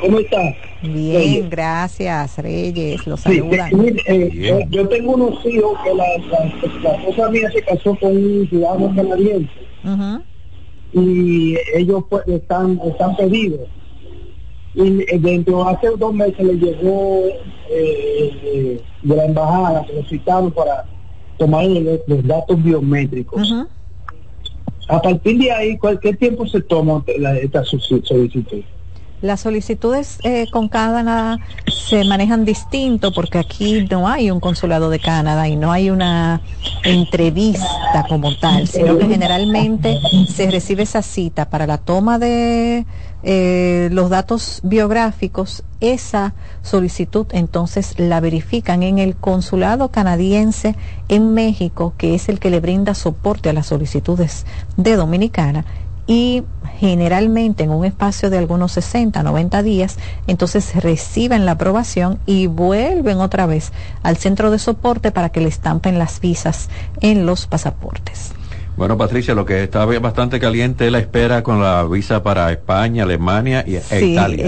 [0.00, 0.38] ¿Cómo está?
[0.82, 3.06] Bien, gracias, Reyes.
[3.06, 3.70] Los saludan.
[4.06, 8.94] Eh, yo, tengo unos hijos que la, la, esposa mía se casó con un ciudadano
[8.94, 9.50] canadiense.
[10.92, 13.68] Y ellos pues, están, están pedidos.
[14.74, 17.22] Y eh, dentro hace dos meses les llegó
[17.70, 20.84] eh, de la embajada que lo citaron para
[21.38, 23.52] tomar los, datos biométricos.
[24.88, 27.02] A partir de ahí, ¿qué tiempo se toma
[27.40, 28.62] esta solicitud?
[29.22, 34.98] Las solicitudes eh, con Canadá se manejan distinto porque aquí no hay un consulado de
[34.98, 36.42] Canadá y no hay una
[36.84, 42.84] entrevista como tal, sino que generalmente se recibe esa cita para la toma de
[43.24, 45.64] eh, los datos biográficos.
[45.80, 50.76] Esa solicitud entonces la verifican en el consulado canadiense
[51.08, 55.64] en México, que es el que le brinda soporte a las solicitudes de Dominicana
[56.06, 56.42] y
[56.78, 63.20] generalmente en un espacio de algunos 60, 90 días, entonces reciben la aprobación y vuelven
[63.20, 66.68] otra vez al centro de soporte para que le estampen las visas
[67.00, 68.33] en los pasaportes.
[68.76, 73.04] Bueno, Patricia, lo que está bastante caliente es la espera con la visa para España,
[73.04, 74.44] Alemania y e Italia.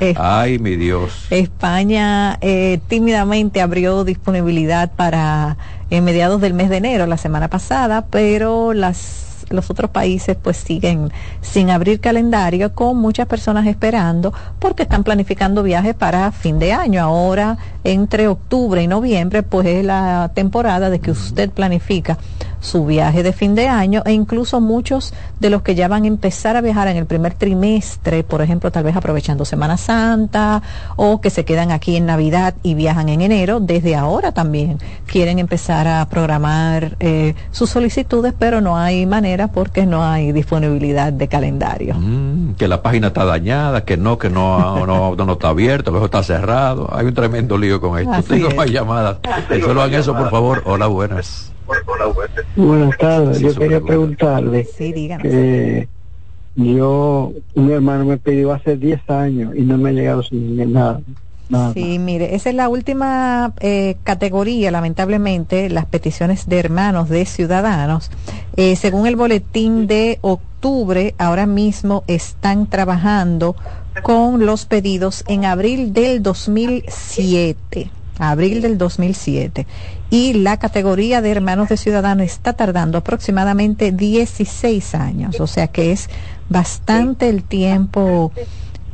[0.00, 0.14] ¿eh?
[0.16, 1.26] Ay, mi Dios.
[1.28, 5.58] España eh, tímidamente abrió disponibilidad para
[5.90, 10.56] en mediados del mes de enero, la semana pasada, pero las los otros países pues
[10.56, 16.72] siguen sin abrir calendario con muchas personas esperando porque están planificando viajes para fin de
[16.72, 17.02] año.
[17.02, 22.18] Ahora entre octubre y noviembre pues es la temporada de que usted planifica
[22.66, 26.08] su viaje de fin de año e incluso muchos de los que ya van a
[26.08, 30.62] empezar a viajar en el primer trimestre, por ejemplo, tal vez aprovechando Semana Santa
[30.96, 35.38] o que se quedan aquí en Navidad y viajan en enero, desde ahora también quieren
[35.38, 41.28] empezar a programar eh, sus solicitudes, pero no hay manera porque no hay disponibilidad de
[41.28, 41.94] calendario.
[41.94, 46.04] Mm, que la página está dañada, que no, que no, no, no, está abierto, que
[46.04, 46.88] está cerrado.
[46.92, 48.22] Hay un tremendo lío con esto.
[48.28, 49.18] Tengo más llamadas.
[49.62, 50.62] Solo hagan eso, por favor.
[50.66, 51.55] Hola, buenas.
[52.56, 54.64] Buenas tardes, yo quería preguntarle.
[54.64, 55.88] Sí, que
[56.56, 61.00] yo, un hermano me pidió hace 10 años y no me ha llegado sin nada.
[61.48, 61.72] Nada.
[61.74, 68.10] Sí, mire, esa es la última eh, categoría, lamentablemente, las peticiones de hermanos de ciudadanos.
[68.56, 73.54] Eh, según el boletín de octubre, ahora mismo están trabajando
[74.02, 79.66] con los pedidos en abril del 2007 abril del 2007.
[80.10, 85.92] Y la categoría de hermanos de ciudadanos está tardando aproximadamente 16 años, o sea que
[85.92, 86.08] es
[86.48, 88.32] bastante el tiempo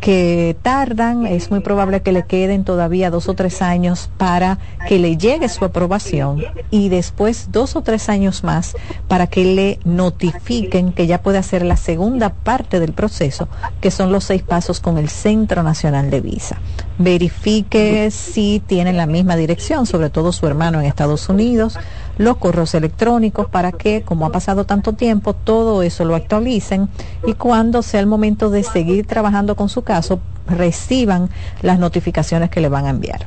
[0.02, 4.98] que tardan, es muy probable que le queden todavía dos o tres años para que
[4.98, 8.74] le llegue su aprobación y después dos o tres años más
[9.06, 13.46] para que le notifiquen que ya puede hacer la segunda parte del proceso,
[13.80, 16.60] que son los seis pasos con el Centro Nacional de Visa.
[16.98, 21.78] Verifique si tienen la misma dirección, sobre todo su hermano en Estados Unidos,
[22.18, 26.88] los correos electrónicos para que, como ha pasado tanto tiempo, todo eso lo actualicen
[27.26, 31.30] y cuando sea el momento de seguir trabajando con su caso, reciban
[31.62, 33.26] las notificaciones que le van a enviar.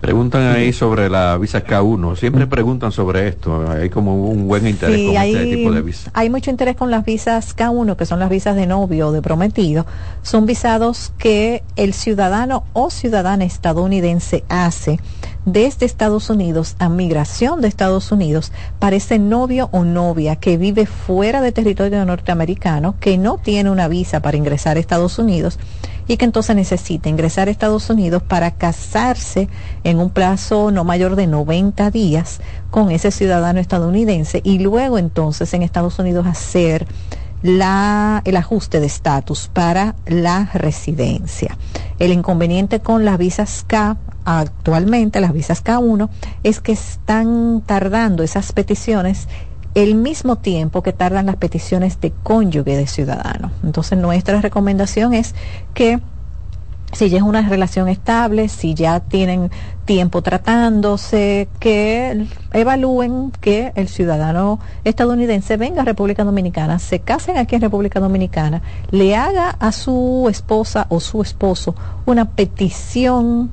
[0.00, 2.16] Preguntan ahí sobre la visa K1.
[2.16, 3.68] Siempre preguntan sobre esto.
[3.68, 6.10] Hay como un buen interés con hay, este tipo de visa.
[6.12, 9.22] Hay mucho interés con las visas K1, que son las visas de novio o de
[9.22, 9.86] prometido.
[10.22, 15.00] Son visados que el ciudadano o ciudadana estadounidense hace
[15.46, 20.86] desde Estados Unidos a migración de Estados Unidos para ese novio o novia que vive
[20.86, 25.58] fuera de territorio norteamericano, que no tiene una visa para ingresar a Estados Unidos
[26.08, 29.48] y que entonces necesita ingresar a Estados Unidos para casarse
[29.84, 35.54] en un plazo no mayor de 90 días con ese ciudadano estadounidense y luego entonces
[35.54, 36.86] en Estados Unidos hacer
[37.42, 41.56] el ajuste de estatus para la residencia.
[42.00, 46.10] El inconveniente con las visas K actualmente, las visas K1,
[46.42, 49.28] es que están tardando esas peticiones
[49.74, 53.52] el mismo tiempo que tardan las peticiones de cónyuge de ciudadano.
[53.62, 55.34] Entonces nuestra recomendación es
[55.74, 56.00] que
[56.92, 59.50] si ya es una relación estable, si ya tienen
[59.84, 67.56] tiempo tratándose, que evalúen que el ciudadano estadounidense venga a República Dominicana, se casen aquí
[67.56, 71.74] en República Dominicana, le haga a su esposa o su esposo
[72.06, 73.50] una petición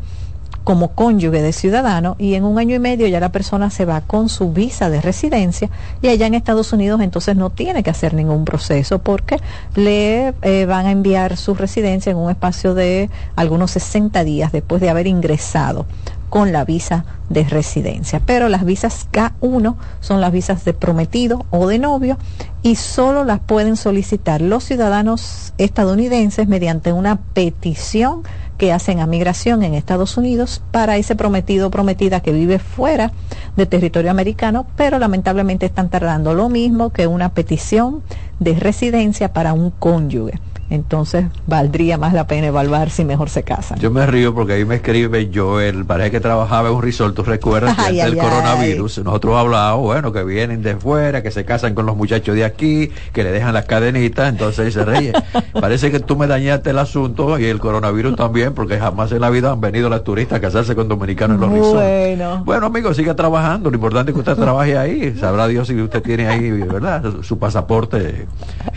[0.63, 4.01] como cónyuge de ciudadano y en un año y medio ya la persona se va
[4.01, 5.69] con su visa de residencia
[6.01, 9.39] y allá en Estados Unidos entonces no tiene que hacer ningún proceso porque
[9.75, 14.81] le eh, van a enviar su residencia en un espacio de algunos 60 días después
[14.81, 15.85] de haber ingresado
[16.33, 18.19] con la visa de residencia.
[18.25, 22.17] Pero las visas K1 son las visas de prometido o de novio
[22.63, 28.23] y solo las pueden solicitar los ciudadanos estadounidenses mediante una petición
[28.63, 33.11] que hacen a migración en Estados Unidos para ese prometido o prometida que vive fuera
[33.57, 38.03] de territorio americano, pero lamentablemente están tardando lo mismo que una petición
[38.39, 43.79] de residencia para un cónyuge entonces valdría más la pena evaluar si mejor se casan.
[43.79, 47.23] Yo me río porque ahí me escribe Joel, parece que trabajaba en un resort, tú
[47.23, 51.75] recuerdas que antes del coronavirus, nosotros hablábamos, bueno, que vienen de fuera, que se casan
[51.75, 55.13] con los muchachos de aquí, que le dejan las cadenitas, entonces dice Reyes,
[55.59, 59.29] parece que tú me dañaste el asunto y el coronavirus también, porque jamás en la
[59.29, 61.79] vida han venido las turistas a casarse con dominicanos en los bueno.
[61.79, 62.45] resorts.
[62.45, 66.01] Bueno, amigo, siga trabajando, lo importante es que usted trabaje ahí, sabrá Dios si usted
[66.01, 67.03] tiene ahí, ¿verdad?
[67.21, 68.27] Su pasaporte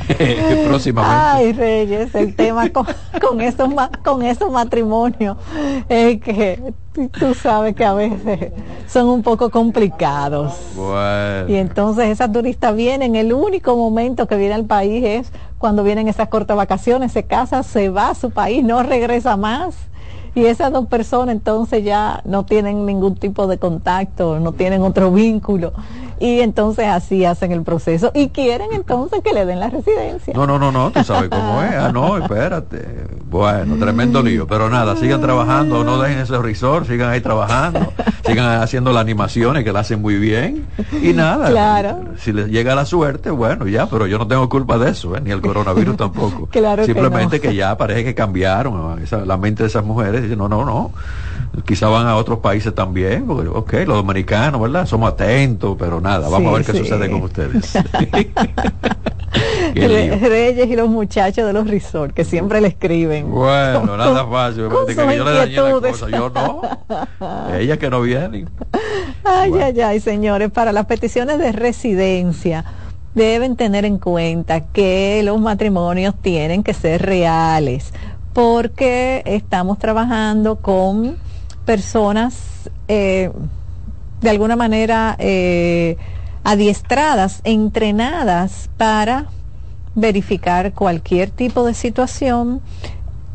[0.66, 1.16] próximamente.
[1.16, 2.86] Ay, Reyes, el tema con,
[3.20, 3.68] con, esos,
[4.04, 5.36] con esos matrimonios
[5.88, 6.74] es que
[7.18, 8.52] tú sabes que a veces
[8.86, 10.54] son un poco complicados.
[11.48, 16.08] Y entonces esas turistas vienen, el único momento que viene al país es cuando vienen
[16.08, 19.76] esas cortas vacaciones, se casa, se va a su país, no regresa más
[20.36, 25.10] y esas dos personas entonces ya no tienen ningún tipo de contacto, no tienen otro
[25.10, 25.72] vínculo
[26.18, 30.34] y entonces así hacen el proceso y quieren entonces que le den la residencia.
[30.34, 31.74] No, no, no, no, tú sabes cómo es.
[31.74, 33.06] Ah, no, espérate.
[33.28, 37.92] Bueno, tremendo lío, pero nada, sigan trabajando, no dejen ese resort, sigan ahí trabajando,
[38.24, 40.66] sigan haciendo las animaciones que la hacen muy bien
[41.02, 41.50] y nada.
[41.50, 42.04] Claro.
[42.18, 45.20] Si les llega la suerte, bueno, ya, pero yo no tengo culpa de eso, ¿eh?
[45.22, 46.48] ni el coronavirus tampoco.
[46.56, 50.25] Claro Simplemente que, que, ya parece que cambiaron esa, la mente de esas mujeres.
[50.34, 50.90] No, no, no
[51.64, 54.86] quizá van a otros países también, porque, ok, los dominicanos, ¿verdad?
[54.86, 57.72] Somos atentos, pero nada, vamos a ver qué sucede con ustedes.
[59.74, 63.30] Reyes y los muchachos de los resorts que siempre le escriben.
[63.30, 64.68] Bueno, nada fácil.
[64.86, 66.08] que yo le dañé la cosa.
[66.08, 66.62] Yo no.
[67.58, 68.46] Ella que no viene.
[69.24, 72.64] Ay, ay, ay, señores, para las peticiones de residencia
[73.14, 77.92] deben tener en cuenta que los matrimonios tienen que ser reales
[78.36, 81.16] porque estamos trabajando con
[81.64, 83.30] personas eh,
[84.20, 85.96] de alguna manera eh,
[86.44, 89.28] adiestradas, entrenadas para
[89.94, 92.60] verificar cualquier tipo de situación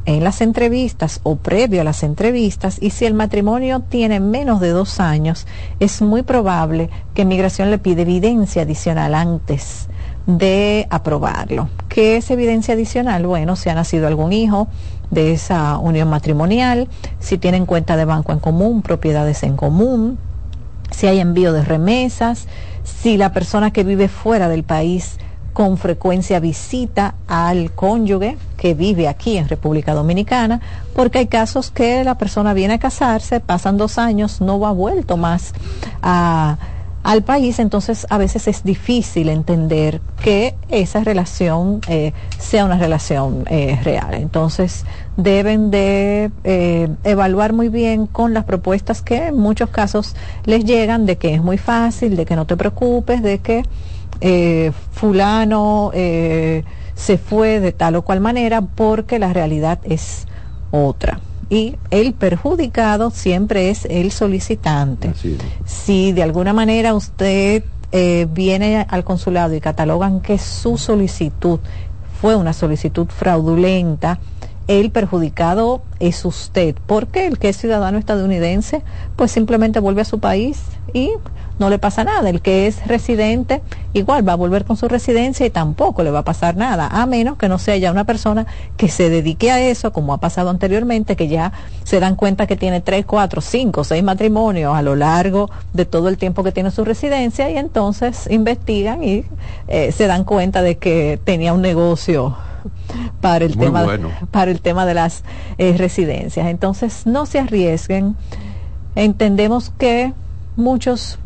[0.05, 2.77] en las entrevistas o previo a las entrevistas.
[2.79, 5.47] Y si el matrimonio tiene menos de dos años,
[5.79, 9.87] es muy probable que migración le pide evidencia adicional antes
[10.25, 11.69] de aprobarlo.
[11.89, 13.25] ¿Qué es evidencia adicional?
[13.25, 14.67] Bueno, si ha nacido algún hijo,
[15.11, 16.87] de esa unión matrimonial,
[17.19, 20.17] si tienen cuenta de banco en común, propiedades en común,
[20.89, 22.47] si hay envío de remesas,
[22.83, 25.17] si la persona que vive fuera del país
[25.53, 30.61] con frecuencia visita al cónyuge que vive aquí en República Dominicana,
[30.95, 35.17] porque hay casos que la persona viene a casarse, pasan dos años, no va vuelto
[35.17, 35.53] más
[36.01, 36.57] a
[37.03, 43.43] al país, entonces a veces es difícil entender que esa relación eh, sea una relación
[43.49, 44.13] eh, real.
[44.13, 44.85] Entonces
[45.17, 51.05] deben de eh, evaluar muy bien con las propuestas que en muchos casos les llegan
[51.05, 53.63] de que es muy fácil, de que no te preocupes, de que
[54.91, 60.27] fulano se fue de tal o cual manera porque la realidad es
[60.69, 61.19] otra
[61.51, 65.11] y el perjudicado siempre es el solicitante.
[65.65, 71.59] Si de alguna manera usted eh, viene al consulado y catalogan que su solicitud
[72.21, 74.17] fue una solicitud fraudulenta,
[74.67, 78.83] el perjudicado es usted, porque el que es ciudadano estadounidense,
[79.15, 80.61] pues simplemente vuelve a su país
[80.93, 81.11] y
[81.59, 82.29] no le pasa nada.
[82.29, 83.61] El que es residente
[83.93, 87.05] igual va a volver con su residencia y tampoco le va a pasar nada, a
[87.05, 88.47] menos que no sea ya una persona
[88.77, 91.51] que se dedique a eso, como ha pasado anteriormente, que ya
[91.83, 96.09] se dan cuenta que tiene tres, cuatro, cinco, seis matrimonios a lo largo de todo
[96.09, 99.23] el tiempo que tiene su residencia y entonces investigan y
[99.67, 102.35] eh, se dan cuenta de que tenía un negocio
[103.21, 103.85] para el tema
[104.31, 105.23] para el tema de las
[105.57, 108.15] eh, residencias entonces no se arriesguen
[108.95, 110.13] entendemos que
[110.55, 111.19] muchos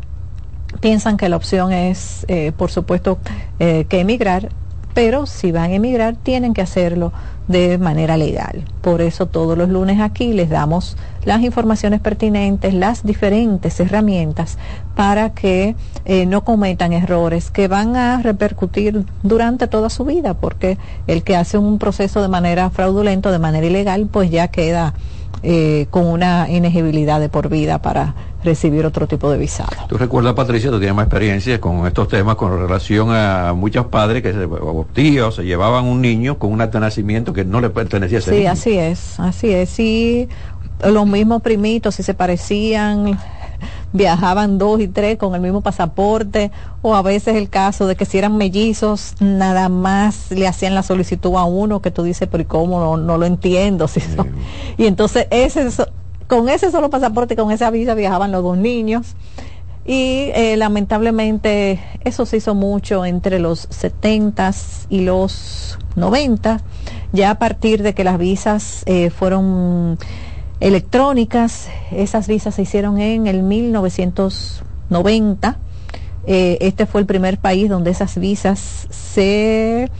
[0.80, 3.18] piensan que la opción es, eh, por supuesto,
[3.58, 4.50] eh, que emigrar.
[4.94, 7.12] pero si van a emigrar tienen que hacerlo
[7.48, 8.64] de manera legal.
[8.80, 10.96] Por eso todos los lunes aquí les damos
[11.26, 14.56] las informaciones pertinentes, las diferentes herramientas
[14.94, 15.74] para que
[16.06, 21.36] eh, no cometan errores que van a repercutir durante toda su vida, porque el que
[21.36, 24.94] hace un proceso de manera fraudulenta, de manera ilegal, pues ya queda
[25.42, 28.14] eh, con una inegibilidad de por vida para
[28.46, 29.70] recibir otro tipo de visado.
[29.88, 34.22] Tú recuerdas, Patricia, tú tienes más experiencia con estos temas con relación a muchos padres
[34.22, 38.18] que se, o tíos se llevaban un niño con un nacimiento que no le pertenecía
[38.18, 39.78] a ese Sí, así es, así es.
[39.78, 40.28] Y
[40.84, 43.18] los mismos primitos, si se parecían,
[43.92, 46.50] viajaban dos y tres con el mismo pasaporte,
[46.82, 50.82] o a veces el caso de que si eran mellizos, nada más le hacían la
[50.82, 52.96] solicitud a uno que tú dices, pero ¿y cómo?
[52.96, 53.88] No, lo entiendo.
[53.96, 54.00] Si
[54.76, 55.68] Y entonces ese
[56.26, 59.14] con ese solo pasaporte y con esa visa viajaban los dos niños.
[59.86, 64.52] Y eh, lamentablemente eso se hizo mucho entre los 70
[64.88, 66.60] y los 90,
[67.12, 69.96] ya a partir de que las visas eh, fueron
[70.60, 75.58] electrónicas, esas visas se hicieron en el 1990.
[76.26, 79.90] Eh, este fue el primer país donde esas visas se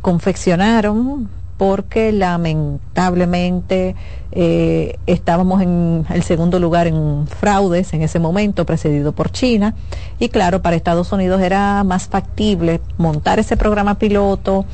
[0.00, 3.94] confeccionaron porque lamentablemente
[4.32, 9.74] eh, estábamos en el segundo lugar en fraudes en ese momento, precedido por China.
[10.18, 14.64] Y claro, para Estados Unidos era más factible montar ese programa piloto,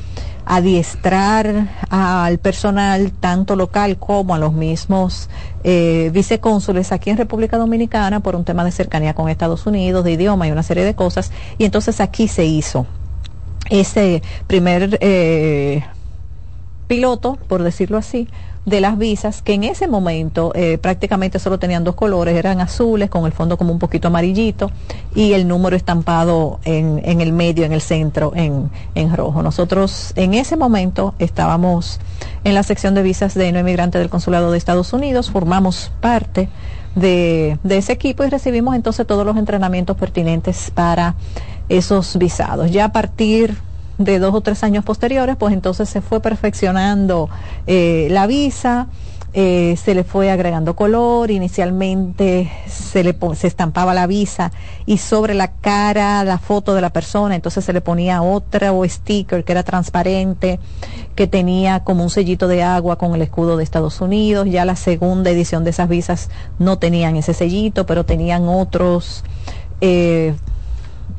[0.44, 5.28] adiestrar al personal tanto local como a los mismos
[5.64, 10.12] eh, vicecónsules aquí en República Dominicana por un tema de cercanía con Estados Unidos, de
[10.12, 11.32] idioma y una serie de cosas.
[11.58, 12.86] Y entonces aquí se hizo
[13.70, 15.84] ese primer eh,
[16.86, 18.28] piloto, por decirlo así,
[18.70, 23.10] de las visas, que en ese momento eh, prácticamente solo tenían dos colores, eran azules
[23.10, 24.70] con el fondo como un poquito amarillito
[25.14, 29.42] y el número estampado en, en el medio, en el centro, en, en rojo.
[29.42, 31.98] Nosotros en ese momento estábamos
[32.44, 36.48] en la sección de visas de no inmigrante del Consulado de Estados Unidos, formamos parte
[36.94, 41.16] de, de ese equipo y recibimos entonces todos los entrenamientos pertinentes para
[41.68, 42.70] esos visados.
[42.70, 43.56] Ya a partir
[44.00, 47.28] de dos o tres años posteriores, pues entonces se fue perfeccionando
[47.66, 48.88] eh, la visa.
[49.32, 54.50] Eh, se le fue agregando color, inicialmente se le se estampaba la visa
[54.86, 58.84] y sobre la cara la foto de la persona, entonces se le ponía otra o
[58.84, 60.58] sticker que era transparente,
[61.14, 64.74] que tenía como un sellito de agua con el escudo de Estados Unidos, ya la
[64.74, 66.28] segunda edición de esas visas
[66.58, 69.22] no tenían ese sellito, pero tenían otros
[69.80, 70.34] eh,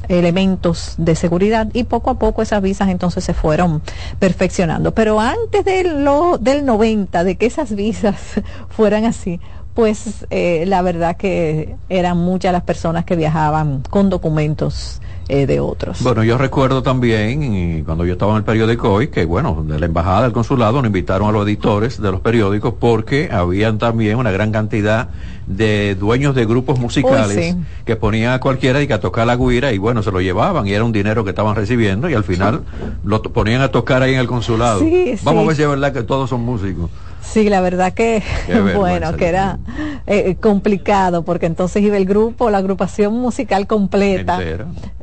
[0.08, 3.82] elementos de seguridad y poco a poco esas visas entonces se fueron
[4.20, 4.94] perfeccionando.
[4.94, 8.16] Pero antes de lo, del 90, de que esas visas
[8.70, 9.40] fueran así,
[9.74, 15.62] pues eh, la verdad que eran muchas las personas que viajaban con documentos eh, de
[15.62, 16.04] otros.
[16.04, 19.86] Bueno, yo recuerdo también, cuando yo estaba en el periódico hoy, que bueno, de la
[19.86, 24.32] embajada del consulado nos invitaron a los editores de los periódicos porque habían también una
[24.32, 25.10] gran cantidad
[25.48, 29.74] de dueños de grupos musicales que ponían a cualquiera y que a tocar la guira
[29.74, 32.64] y bueno, se lo llevaban y era un dinero que estaban recibiendo y al final
[33.04, 34.82] lo ponían a tocar ahí en el consulado.
[35.24, 36.90] Vamos a ver si es verdad que todos son músicos.
[37.32, 38.22] Sí, la verdad que,
[38.76, 39.58] bueno, que era
[40.06, 44.40] eh, complicado, porque entonces iba el grupo, la agrupación musical completa.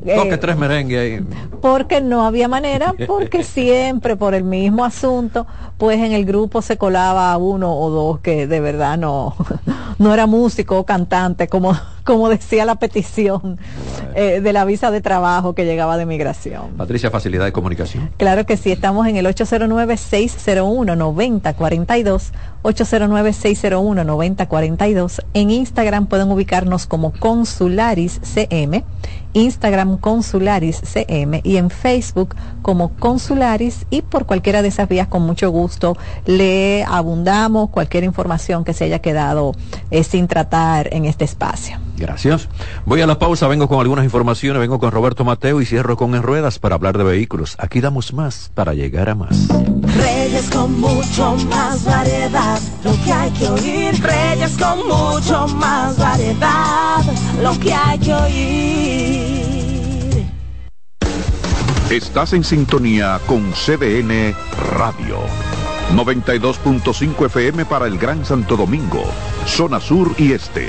[0.05, 1.27] Eh, tres merengues ahí.
[1.63, 5.47] Porque no había manera, porque siempre por el mismo asunto,
[5.79, 9.35] pues en el grupo se colaba uno o dos que de verdad no,
[9.99, 11.75] no era músico o cantante, como
[12.09, 13.59] como decía la petición
[14.15, 16.71] eh, de la visa de trabajo que llegaba de migración.
[16.79, 18.09] Patricia, facilidad de comunicación.
[18.17, 22.18] Claro que sí, estamos en el 809-601-9042,
[22.63, 25.25] 809-601-9042.
[25.35, 28.85] En Instagram pueden ubicarnos como Consularis CM
[29.35, 35.23] Instagram Consularis CM y en Facebook como Consularis y por cualquiera de esas vías con
[35.23, 35.97] mucho gusto
[36.27, 39.53] le abundamos cualquier información que se haya quedado
[39.91, 41.79] eh, sin tratar en este espacio.
[41.99, 42.49] Gracias.
[42.87, 46.15] Voy a la pausa, vengo con algunas informaciones, vengo con Roberto Mateo y cierro con
[46.15, 47.57] En Ruedas para hablar de vehículos.
[47.59, 49.49] Aquí damos más para llegar a más.
[49.97, 54.03] Reyes con mucho más variedad, lo que hay que oír.
[54.03, 57.03] Reyes con mucho más variedad,
[57.43, 59.49] lo que hay que oír.
[61.91, 64.35] Estás en sintonía con CDN
[64.77, 65.19] Radio.
[65.95, 69.03] 92.5 FM para el Gran Santo Domingo,
[69.47, 70.69] zona sur y este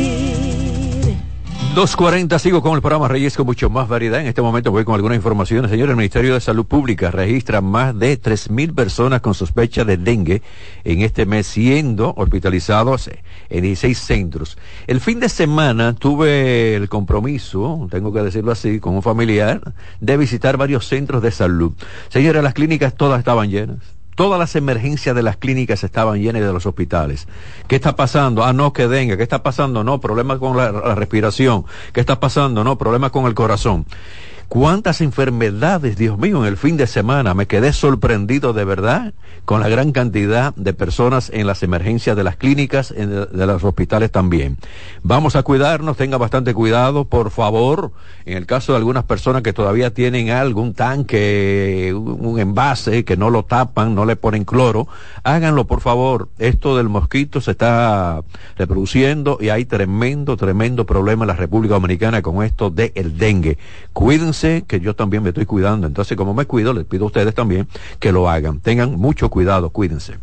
[1.73, 4.19] 240, sigo con el programa Reyes con mucho más variedad.
[4.19, 5.71] En este momento voy con algunas informaciones.
[5.71, 10.41] Señor, el Ministerio de Salud Pública registra más de 3.000 personas con sospecha de dengue
[10.83, 13.09] en este mes, siendo hospitalizados
[13.49, 14.57] en 16 centros.
[14.85, 20.17] El fin de semana tuve el compromiso, tengo que decirlo así, con un familiar, de
[20.17, 21.71] visitar varios centros de salud.
[22.09, 26.53] Señora, las clínicas todas estaban llenas todas las emergencias de las clínicas estaban llenas de
[26.53, 27.27] los hospitales.
[27.67, 28.43] ¿Qué está pasando?
[28.43, 29.17] Ah, no, que dengue.
[29.17, 29.83] ¿Qué está pasando?
[29.83, 31.65] No, problemas con la, respiración.
[31.93, 32.63] ¿Qué está pasando?
[32.63, 33.85] No, problemas con el corazón
[34.51, 37.33] cuántas enfermedades, Dios mío, en el fin de semana.
[37.33, 39.13] Me quedé sorprendido de verdad
[39.45, 44.11] con la gran cantidad de personas en las emergencias de las clínicas, de los hospitales
[44.11, 44.57] también.
[45.03, 47.93] Vamos a cuidarnos, tenga bastante cuidado, por favor.
[48.25, 53.29] En el caso de algunas personas que todavía tienen algún tanque, un envase, que no
[53.29, 54.85] lo tapan, no le ponen cloro,
[55.23, 56.27] háganlo, por favor.
[56.39, 58.21] Esto del mosquito se está
[58.57, 63.57] reproduciendo y hay tremendo, tremendo problema en la República Dominicana con esto del dengue.
[63.93, 65.87] Cuídense que yo también me estoy cuidando.
[65.87, 67.67] Entonces, como me cuido, les pido a ustedes también
[67.99, 68.59] que lo hagan.
[68.59, 70.15] Tengan mucho cuidado, cuídense.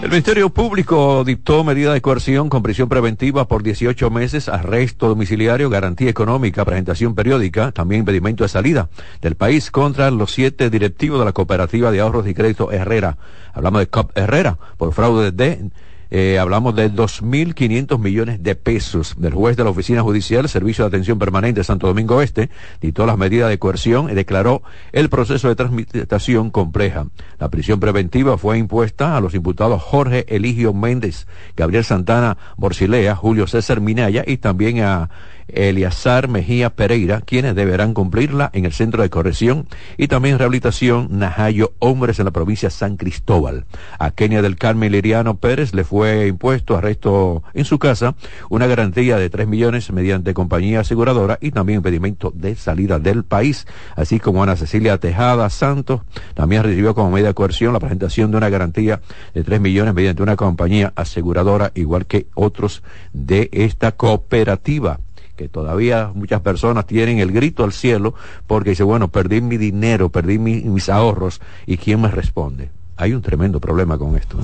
[0.00, 5.70] El Ministerio Público dictó medida de coerción con prisión preventiva por 18 meses, arresto domiciliario,
[5.70, 8.88] garantía económica, presentación periódica, también impedimento de salida
[9.20, 13.18] del país contra los siete directivos de la Cooperativa de Ahorros y Crédito Herrera.
[13.52, 15.68] Hablamos de COP Herrera por fraude de
[16.10, 19.14] eh, hablamos de 2.500 millones de pesos.
[19.18, 22.50] Del juez de la Oficina Judicial, Servicio de Atención Permanente de Santo Domingo Oeste,
[22.80, 27.06] dictó las medidas de coerción y declaró el proceso de transmitación compleja.
[27.38, 33.46] La prisión preventiva fue impuesta a los imputados Jorge Eligio Méndez, Gabriel Santana Borcilea, Julio
[33.46, 35.10] César Minaya y también a
[35.48, 41.72] Eliazar Mejía Pereira, quienes deberán cumplirla en el Centro de Corrección y también Rehabilitación Najayo
[41.78, 43.64] Hombres en la provincia de San Cristóbal.
[43.98, 48.14] A Kenia del Carmen Liriano Pérez le fue impuesto arresto en su casa,
[48.50, 53.66] una garantía de tres millones mediante compañía aseguradora y también impedimento de salida del país,
[53.96, 56.02] así como Ana Cecilia Tejada Santos
[56.34, 59.00] también recibió como medida de coerción la presentación de una garantía
[59.34, 62.82] de tres millones mediante una compañía aseguradora, igual que otros
[63.12, 65.00] de esta cooperativa
[65.38, 68.12] que todavía muchas personas tienen el grito al cielo
[68.46, 72.70] porque dice, bueno, perdí mi dinero, perdí mis ahorros, ¿y quién me responde?
[72.96, 74.36] Hay un tremendo problema con esto.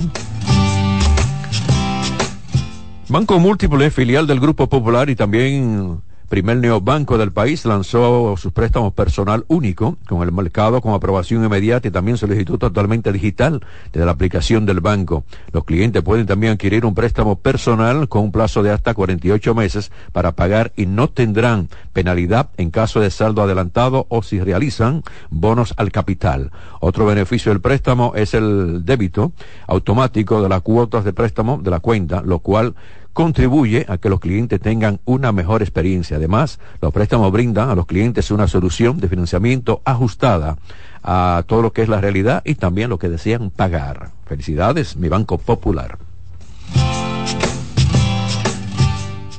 [3.09, 8.93] Banco Múltiple, filial del Grupo Popular y también primer neobanco del país lanzó sus préstamos
[8.93, 13.61] personal único con el mercado con aprobación inmediata y también solicitud totalmente digital
[13.91, 15.23] desde la aplicación del banco.
[15.51, 19.91] Los clientes pueden también adquirir un préstamo personal con un plazo de hasta 48 meses
[20.11, 25.73] para pagar y no tendrán penalidad en caso de saldo adelantado o si realizan bonos
[25.77, 26.51] al capital.
[26.79, 29.31] Otro beneficio del préstamo es el débito
[29.67, 32.75] automático de las cuotas de préstamo de la cuenta, lo cual
[33.15, 36.17] contribuye a que los clientes tengan una mejor experiencia.
[36.17, 40.57] Además, los préstamos brindan a los clientes una solución de financiamiento ajustada
[41.01, 44.09] a todo lo que es la realidad y también lo que desean pagar.
[44.25, 45.97] Felicidades, mi Banco Popular.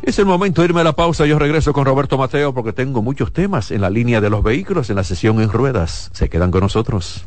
[0.02, 1.26] Es el momento de irme a la pausa.
[1.26, 4.88] Yo regreso con Roberto Mateo porque tengo muchos temas en la línea de los vehículos
[4.88, 6.08] en la sesión en ruedas.
[6.14, 7.26] Se quedan con nosotros.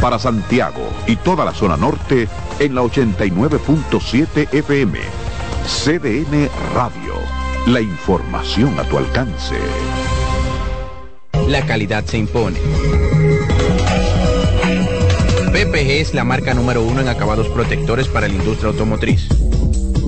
[0.00, 2.28] Para Santiago y toda la zona norte
[2.58, 4.98] en la 89.7 FM.
[5.66, 7.14] CDN Radio.
[7.66, 9.56] La información a tu alcance.
[11.48, 12.58] La calidad se impone.
[15.52, 19.28] PPG es la marca número uno en acabados protectores para la industria automotriz,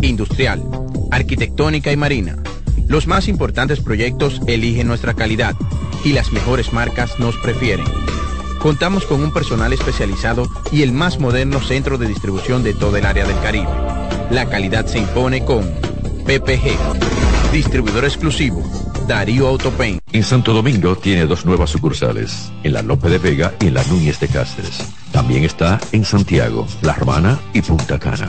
[0.03, 0.63] industrial,
[1.11, 2.37] arquitectónica y marina.
[2.89, 5.55] Los más importantes proyectos eligen nuestra calidad
[6.05, 7.87] y las mejores marcas nos prefieren.
[8.61, 13.07] Contamos con un personal especializado y el más moderno centro de distribución de todo el
[13.07, 13.69] área del Caribe.
[14.31, 15.63] La calidad se impone con
[16.25, 18.63] PPG, distribuidor exclusivo,
[19.07, 20.01] Darío Autopain.
[20.11, 23.85] En Santo Domingo tiene dos nuevas sucursales, en la Lope de Vega y en la
[23.85, 24.83] Núñez de Cáceres.
[25.13, 28.29] También está en Santiago, La Romana y Punta Cana.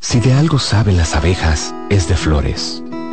[0.00, 2.82] Si de algo saben las abejas, es de flores.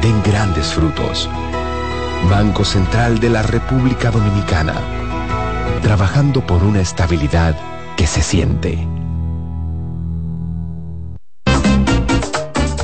[0.00, 1.28] den grandes frutos.
[2.30, 4.74] Banco Central de la República Dominicana.
[5.82, 7.56] Trabajando por una estabilidad
[7.96, 8.86] que se siente.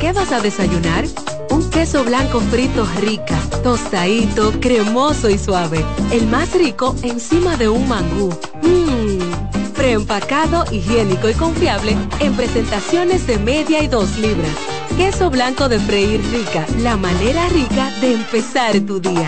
[0.01, 1.05] ¿Qué vas a desayunar?
[1.51, 5.85] Un queso blanco frito rica, tostadito, cremoso y suave.
[6.11, 8.31] El más rico encima de un mangú.
[8.63, 14.72] Mmm, preempacado, higiénico y confiable en presentaciones de media y dos libras.
[14.97, 19.27] Queso blanco de freír rica, la manera rica de empezar tu día.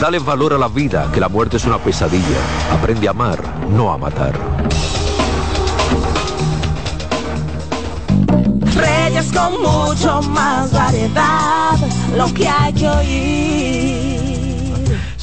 [0.00, 2.38] Dale valor a la vida, que la muerte es una pesadilla.
[2.72, 3.38] Aprende a amar,
[3.70, 4.34] no a matar.
[8.74, 11.76] Reyes con mucho más variedad,
[12.16, 14.05] lo que hay que oír.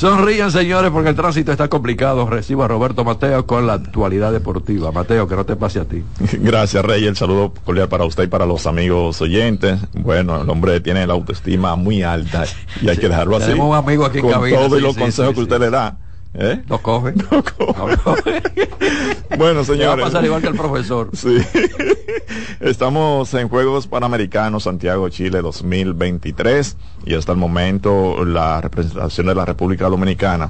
[0.03, 2.29] Sonrían, señores, porque el tránsito está complicado.
[2.29, 4.91] Recibo a Roberto Mateo con la actualidad deportiva.
[4.91, 6.03] Mateo, que no te pase a ti.
[6.41, 7.05] Gracias, Rey.
[7.05, 9.79] El saludo cordial para usted y para los amigos oyentes.
[9.93, 12.43] Bueno, el hombre tiene la autoestima muy alta
[12.81, 13.45] y hay que dejarlo así.
[13.45, 15.59] Tenemos un amigo aquí en con cabina, todos sí, los sí, consejos sí, que usted
[15.61, 15.97] le da.
[16.33, 16.63] ¿Eh?
[16.67, 17.13] Lo coge.
[17.31, 18.41] Lo coge.
[19.37, 19.89] bueno, señores.
[19.89, 21.09] va a pasar igual que el profesor.
[21.23, 21.37] Sí.
[22.59, 29.45] Estamos en Juegos Panamericanos Santiago, Chile 2023 y hasta el momento la representación de la
[29.45, 30.49] República Dominicana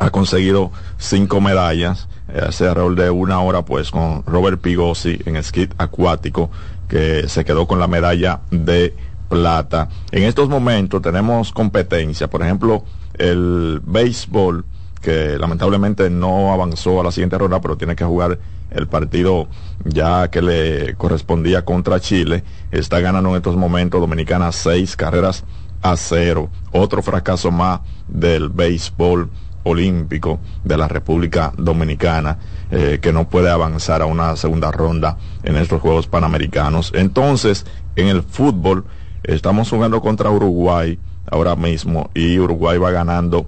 [0.00, 5.36] ha conseguido cinco medallas, eh, hace alrededor de una hora pues con Robert Pigosi en
[5.36, 6.50] esquí acuático
[6.88, 8.94] que se quedó con la medalla de
[9.28, 9.88] plata.
[10.10, 12.84] En estos momentos tenemos competencia, por ejemplo,
[13.18, 14.64] el béisbol
[15.04, 18.38] que lamentablemente no avanzó a la siguiente ronda, pero tiene que jugar
[18.70, 19.48] el partido
[19.84, 22.42] ya que le correspondía contra Chile.
[22.70, 25.44] Está ganando en estos momentos Dominicana seis carreras
[25.82, 26.48] a cero.
[26.72, 29.30] Otro fracaso más del béisbol
[29.64, 32.38] olímpico de la República Dominicana
[32.70, 36.92] eh, que no puede avanzar a una segunda ronda en estos Juegos Panamericanos.
[36.94, 38.86] Entonces, en el fútbol
[39.22, 40.98] estamos jugando contra Uruguay
[41.30, 43.46] ahora mismo y Uruguay va ganando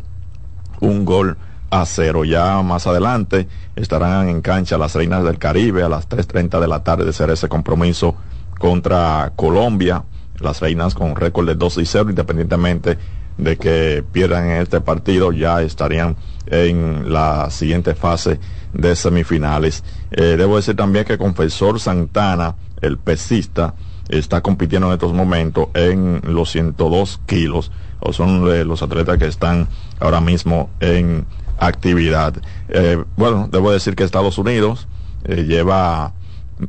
[0.80, 1.38] un gol
[1.82, 2.24] a.
[2.24, 6.82] Ya más adelante estarán en cancha las Reinas del Caribe a las 3.30 de la
[6.82, 8.14] tarde de ser ese compromiso
[8.58, 10.04] contra Colombia.
[10.40, 12.98] Las Reinas con récord de 2 y 0 independientemente
[13.38, 16.16] de que pierdan en este partido ya estarían
[16.46, 18.40] en la siguiente fase
[18.72, 19.84] de semifinales.
[20.10, 23.74] Eh, debo decir también que Confesor Santana, el pesista,
[24.08, 29.26] está compitiendo en estos momentos en los 102 kilos, o son de los atletas que
[29.26, 29.68] están
[29.98, 31.26] ahora mismo en
[31.58, 32.34] actividad.
[32.68, 34.88] Eh, bueno, debo decir que Estados Unidos
[35.24, 36.14] eh, lleva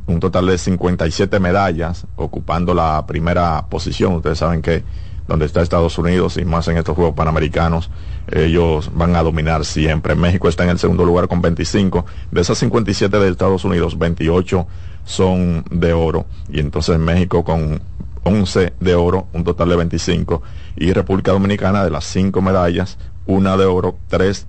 [0.06, 4.16] un total de 57 medallas, ocupando la primera posición.
[4.16, 4.84] Ustedes saben que
[5.28, 7.90] donde está Estados Unidos y más en estos Juegos Panamericanos,
[8.32, 10.16] ellos van a dominar siempre.
[10.16, 12.06] México está en el segundo lugar con 25.
[12.32, 14.68] De esas 57 de Estados Unidos, 28
[15.06, 16.26] son de oro.
[16.50, 17.82] Y entonces México con
[18.24, 20.42] 11 de oro, un total de 25.
[20.78, 24.48] Y República Dominicana de las 5 medallas, una de oro, 3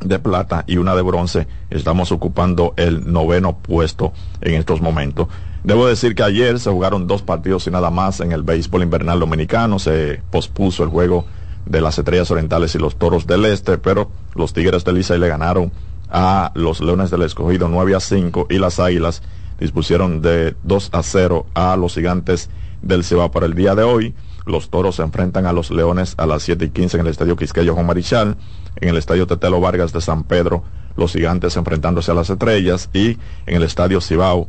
[0.00, 1.46] de plata y una de bronce.
[1.70, 5.28] Estamos ocupando el noveno puesto en estos momentos.
[5.62, 9.20] Debo decir que ayer se jugaron dos partidos y nada más en el béisbol invernal
[9.20, 9.78] dominicano.
[9.78, 11.24] Se pospuso el juego
[11.64, 15.28] de las Estrellas Orientales y los Toros del Este, pero los Tigres del Licey le
[15.28, 15.72] ganaron
[16.10, 19.22] a los Leones del Escogido 9 a 5 y las Águilas
[19.58, 22.50] dispusieron de 2 a 0 a los Gigantes
[22.82, 24.14] del Cibao para el día de hoy.
[24.46, 27.36] Los toros se enfrentan a los leones a las 7 y 15 en el estadio
[27.36, 28.36] Quisqueyo Juan Marichal,
[28.76, 30.64] en el estadio Tetelo Vargas de San Pedro,
[30.96, 34.48] los gigantes enfrentándose a las estrellas y en el estadio Cibao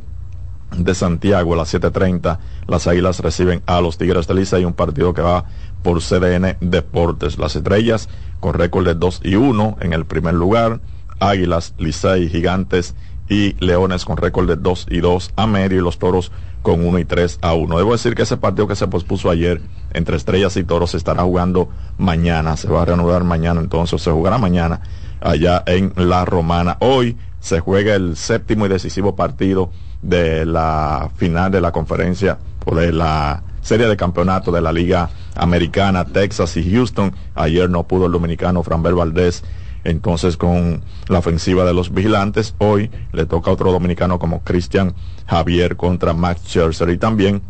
[0.76, 5.14] de Santiago a las 7.30 las águilas reciben a los Tigres de Licey, un partido
[5.14, 5.44] que va
[5.82, 7.38] por CDN Deportes.
[7.38, 8.08] Las estrellas
[8.40, 10.80] con récord de 2 y 1 en el primer lugar,
[11.20, 12.94] Águilas, Licey, Gigantes
[13.28, 16.98] y Leones con récord de 2 y 2 a medio y los Toros con 1
[16.98, 17.78] y 3 a 1.
[17.78, 19.60] Debo decir que ese partido que se pospuso ayer
[19.92, 21.68] entre Estrellas y Toros se estará jugando
[21.98, 24.80] mañana, se va a reanudar mañana, entonces se jugará mañana
[25.20, 26.76] allá en La Romana.
[26.80, 29.70] Hoy se juega el séptimo y decisivo partido
[30.02, 35.10] de la final de la conferencia o de la serie de campeonato de la Liga
[35.34, 37.12] Americana, Texas y Houston.
[37.34, 39.44] Ayer no pudo el dominicano Franbel Valdés
[39.86, 44.94] entonces con la ofensiva de los vigilantes, hoy le toca a otro dominicano como Cristian
[45.26, 47.40] Javier contra Max Scherzer y también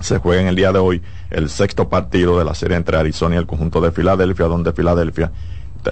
[0.00, 3.34] se juega en el día de hoy el sexto partido de la serie entre Arizona
[3.34, 5.32] y el conjunto de Filadelfia, donde Filadelfia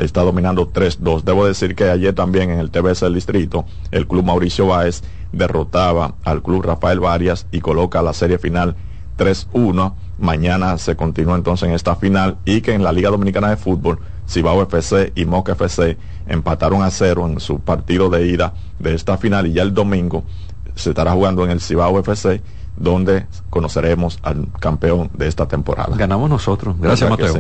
[0.01, 1.23] está dominando 3-2.
[1.23, 6.15] Debo decir que ayer también en el TBS del distrito, el club Mauricio Báez derrotaba
[6.25, 8.75] al club Rafael Varias y coloca la serie final
[9.19, 9.95] 3-1.
[10.19, 13.99] Mañana se continúa entonces en esta final y que en la Liga Dominicana de Fútbol
[14.29, 15.97] Cibao FC y Moca FC
[16.27, 20.25] empataron a cero en su partido de ida de esta final y ya el domingo
[20.75, 22.43] se estará jugando en el Cibao FC
[22.77, 25.97] donde conoceremos al campeón de esta temporada.
[25.97, 26.77] Ganamos nosotros.
[26.79, 27.35] Gracias, Mateo.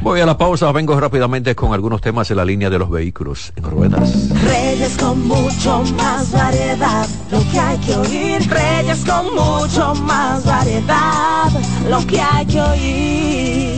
[0.00, 3.52] Voy a la pausa, vengo rápidamente con algunos temas en la línea de los vehículos
[3.56, 4.30] en ruedas.
[4.44, 8.50] Reyes con mucho más variedad, lo que hay que oír.
[8.50, 11.50] Reyes con mucho más variedad,
[11.88, 13.77] lo que hay que oír.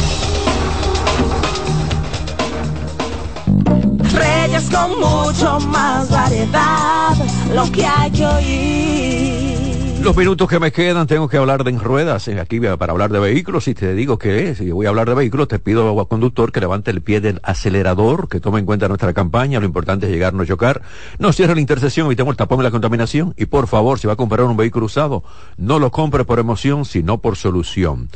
[4.69, 7.15] Con mucho más variedad,
[7.53, 9.61] lo que hay que oír.
[10.01, 13.19] Los minutos que me quedan tengo que hablar de ruedas, eh, aquí para hablar de
[13.19, 16.51] vehículos, y te digo que si voy a hablar de vehículos, te pido al conductor
[16.51, 20.11] que levante el pie del acelerador, que tome en cuenta nuestra campaña, lo importante es
[20.11, 20.81] llegar, no chocar,
[21.19, 24.13] no cierre la intersección, evitemos el tapón y la contaminación, y por favor, si va
[24.13, 25.23] a comprar un vehículo usado,
[25.57, 28.09] no lo compre por emoción, sino por solución.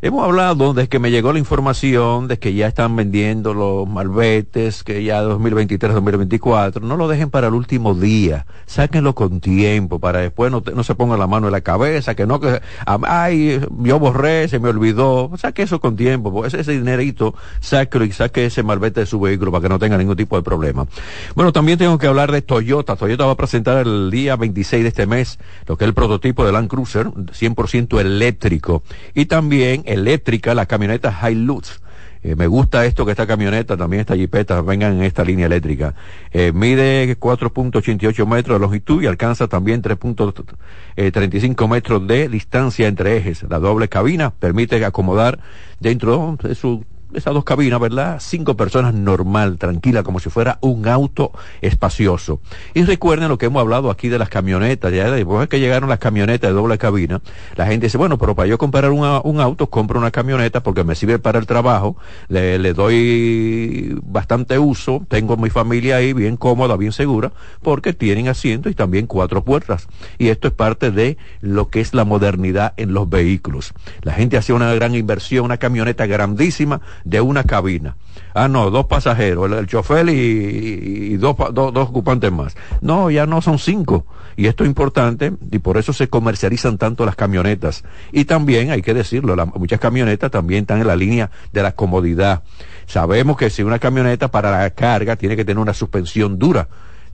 [0.00, 4.84] Hemos hablado de que me llegó la información de que ya están vendiendo los malbetes,
[4.84, 6.82] que ya 2023-2024.
[6.82, 8.46] No lo dejen para el último día.
[8.66, 12.26] Sáquenlo con tiempo para después no, no se ponga la mano en la cabeza, que
[12.26, 15.32] no que, ay, yo borré, se me olvidó.
[15.36, 16.32] Saque eso con tiempo.
[16.32, 19.98] Pues ese dinerito, sáquelo y saque ese malvete de su vehículo para que no tenga
[19.98, 20.86] ningún tipo de problema.
[21.34, 22.94] Bueno, también tengo que hablar de Toyota.
[22.94, 26.44] Toyota va a presentar el día 26 de este mes lo que es el prototipo
[26.44, 28.84] de Land Cruiser, 100% eléctrico.
[29.14, 31.80] Y también eléctrica la camioneta Hilux.
[32.22, 35.94] Eh, me gusta esto que esta camioneta, también esta jipeta, vengan en esta línea eléctrica.
[36.32, 43.44] Eh, mide 4.88 metros de longitud y alcanza también 3.35 metros de distancia entre ejes.
[43.48, 45.38] La doble cabina permite acomodar
[45.80, 46.84] dentro de su
[47.14, 48.18] esas dos cabinas, ¿verdad?
[48.20, 52.40] Cinco personas normal, tranquila, como si fuera un auto espacioso.
[52.74, 55.98] Y recuerden lo que hemos hablado aquí de las camionetas, ya después que llegaron las
[55.98, 57.20] camionetas de doble cabina,
[57.56, 60.94] la gente dice, bueno, pero para yo comprar un auto, compro una camioneta porque me
[60.94, 61.96] sirve para el trabajo,
[62.28, 67.32] le, le doy bastante uso, tengo mi familia ahí bien cómoda, bien segura,
[67.62, 69.88] porque tienen asiento y también cuatro puertas.
[70.18, 73.72] Y esto es parte de lo que es la modernidad en los vehículos.
[74.02, 77.96] La gente hacía una gran inversión, una camioneta grandísima, de una cabina.
[78.34, 82.56] Ah, no, dos pasajeros, el, chofer y, dos, dos, ocupantes más.
[82.80, 84.06] No, ya no son cinco.
[84.36, 87.84] Y esto es importante y por eso se comercializan tanto las camionetas.
[88.12, 92.42] Y también, hay que decirlo, muchas camionetas también están en la línea de la comodidad.
[92.86, 96.68] Sabemos que si una camioneta para la carga tiene que tener una suspensión dura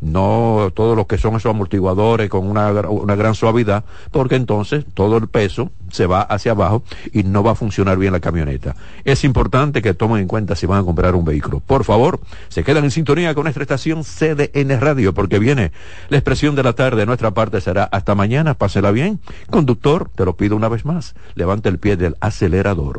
[0.04, 5.16] no todo lo que son esos amortiguadores con una, una gran suavidad, porque entonces todo
[5.16, 6.82] el peso se va hacia abajo
[7.12, 8.74] y no va a funcionar bien la camioneta.
[9.04, 11.60] Es importante que tomen en cuenta si van a comprar un vehículo.
[11.60, 15.70] Por favor, se quedan en sintonía con nuestra estación CDN Radio, porque viene
[16.08, 16.96] la expresión de la tarde.
[16.96, 18.54] De nuestra parte será hasta mañana.
[18.54, 19.20] Pásela bien.
[19.50, 21.14] Conductor, te lo pido una vez más.
[21.36, 22.98] Levante el pie del acelerador.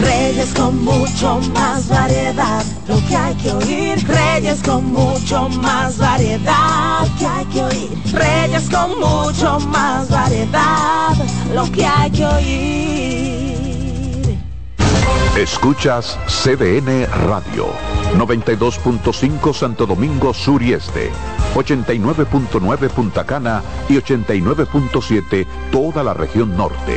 [0.00, 4.06] Reyes con mucho más variedad, lo que hay que oír.
[4.06, 7.90] Reyes con mucho más variedad, lo que hay que oír.
[8.12, 11.14] Reyes con mucho más variedad,
[11.54, 13.06] lo que hay que oír.
[15.36, 17.68] Escuchas CDN Radio,
[18.16, 21.10] 92.5 Santo Domingo Sur y Este,
[21.54, 26.96] 89.9 Punta Cana y 89.7 toda la región norte.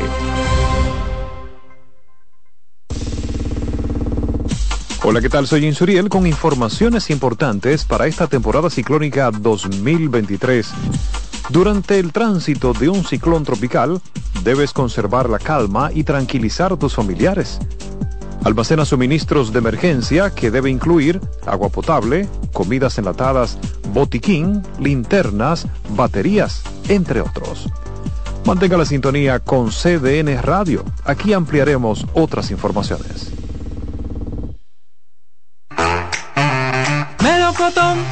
[5.04, 5.48] Hola, ¿qué tal?
[5.48, 10.72] Soy Insuriel con informaciones importantes para esta temporada ciclónica 2023.
[11.50, 14.00] Durante el tránsito de un ciclón tropical,
[14.44, 17.58] debes conservar la calma y tranquilizar a tus familiares.
[18.44, 23.58] Almacena suministros de emergencia que debe incluir agua potable, comidas enlatadas,
[23.94, 27.68] botiquín, linternas, baterías, entre otros.
[28.46, 30.86] Mantenga la sintonía con CDN Radio.
[31.04, 33.32] Aquí ampliaremos otras informaciones.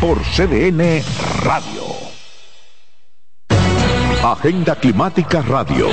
[0.00, 1.02] por CDN
[1.42, 1.84] Radio.
[4.22, 5.88] Agenda Climática Radio.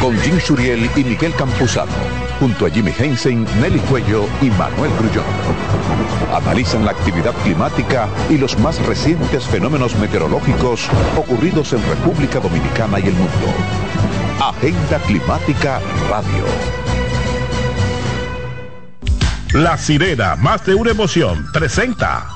[0.00, 1.92] Con Jim Suriel y Miguel Campuzano.
[2.38, 5.24] Junto a Jimmy Hensen, Nelly Cuello y Manuel Grullón.
[6.34, 13.04] Analizan la actividad climática y los más recientes fenómenos meteorológicos ocurridos en República Dominicana y
[13.04, 13.46] el mundo.
[14.40, 15.80] Agenda Climática
[16.10, 16.44] Radio.
[19.54, 22.35] La sirena, más de una emoción, presenta.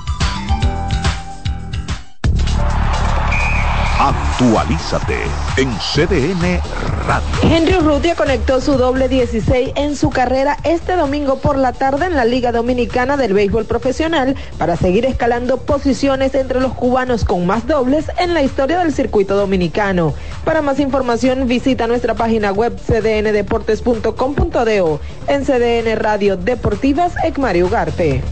[4.41, 5.21] Actualízate
[5.59, 6.63] en CDN
[7.07, 7.29] Radio.
[7.43, 12.17] Henry Urrutia conectó su doble 16 en su carrera este domingo por la tarde en
[12.17, 17.67] la Liga Dominicana del Béisbol Profesional para seguir escalando posiciones entre los cubanos con más
[17.67, 20.15] dobles en la historia del circuito dominicano.
[20.43, 28.23] Para más información visita nuestra página web cdndeportes.com.do en CDN Radio Deportivas Ecmario Ugarte.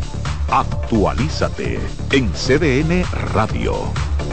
[0.50, 1.78] Actualízate
[2.12, 3.04] en CDN
[3.34, 4.07] Radio.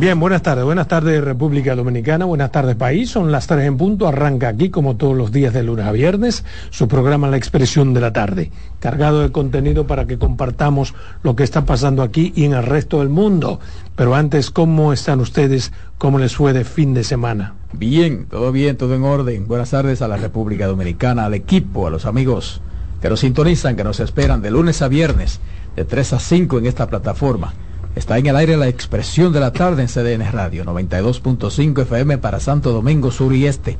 [0.00, 0.64] Bien, buenas tardes.
[0.64, 3.10] Buenas tardes República Dominicana, buenas tardes país.
[3.10, 4.08] Son las tres en punto.
[4.08, 8.00] Arranca aquí como todos los días de lunes a viernes su programa La Expresión de
[8.00, 12.54] la Tarde, cargado de contenido para que compartamos lo que está pasando aquí y en
[12.54, 13.60] el resto del mundo.
[13.94, 15.70] Pero antes, ¿cómo están ustedes?
[15.98, 17.56] ¿Cómo les fue de fin de semana?
[17.74, 19.46] Bien, todo bien, todo en orden.
[19.46, 22.62] Buenas tardes a la República Dominicana, al equipo, a los amigos
[23.02, 25.40] que nos sintonizan, que nos esperan de lunes a viernes,
[25.76, 27.52] de 3 a 5 en esta plataforma.
[27.96, 32.38] Está en el aire la expresión de la tarde en CDN Radio, 92.5 FM para
[32.38, 33.78] Santo Domingo Sur y Este,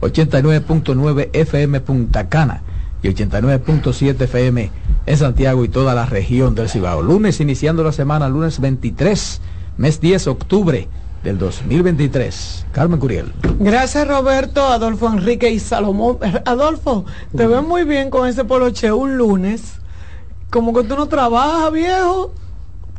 [0.00, 2.62] 89.9 FM Punta Cana
[3.04, 4.70] y 89.7 FM
[5.06, 7.02] en Santiago y toda la región del Cibao.
[7.02, 9.40] Lunes iniciando la semana, lunes 23,
[9.76, 10.88] mes 10 octubre
[11.22, 12.66] del 2023.
[12.72, 13.32] Carmen Curiel.
[13.60, 16.18] Gracias Roberto, Adolfo Enrique y Salomón.
[16.44, 17.04] Adolfo,
[17.36, 19.74] te ves muy bien con ese poloche un lunes.
[20.50, 22.34] Como que tú no trabajas, viejo.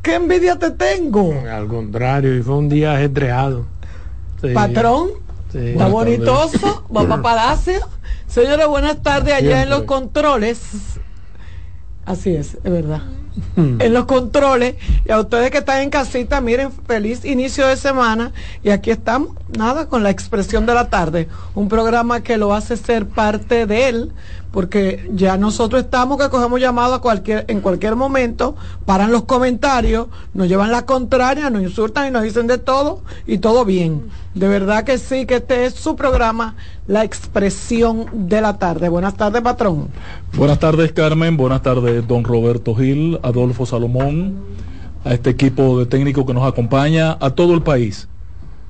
[0.03, 1.33] ¿Qué envidia te tengo?
[1.49, 3.65] Al contrario, y fue un día ajetreado.
[4.41, 4.49] Sí.
[4.49, 5.11] Patrón,
[5.51, 5.59] Sí.
[5.69, 7.79] está bonitoso, para Palacio.
[8.27, 10.59] Señores, buenas tardes allá en los controles.
[12.05, 13.01] Así es, es verdad.
[13.55, 14.75] En los controles.
[15.05, 18.31] Y a ustedes que están en casita, miren, feliz inicio de semana.
[18.61, 21.29] Y aquí estamos, nada, con la expresión de la tarde.
[21.55, 24.11] Un programa que lo hace ser parte de él,
[24.53, 30.09] porque ya nosotros estamos que cogemos llamado a cualquier, en cualquier momento, paran los comentarios,
[30.35, 34.03] nos llevan la contraria, nos insultan y nos dicen de todo, y todo bien.
[34.35, 38.89] De verdad que sí, que este es su programa, la expresión de la tarde.
[38.89, 39.87] Buenas tardes, patrón.
[40.37, 44.35] Buenas tardes Carmen, buenas tardes don Roberto Gil, Adolfo Salomón,
[45.03, 48.07] a este equipo de técnicos que nos acompaña, a todo el país.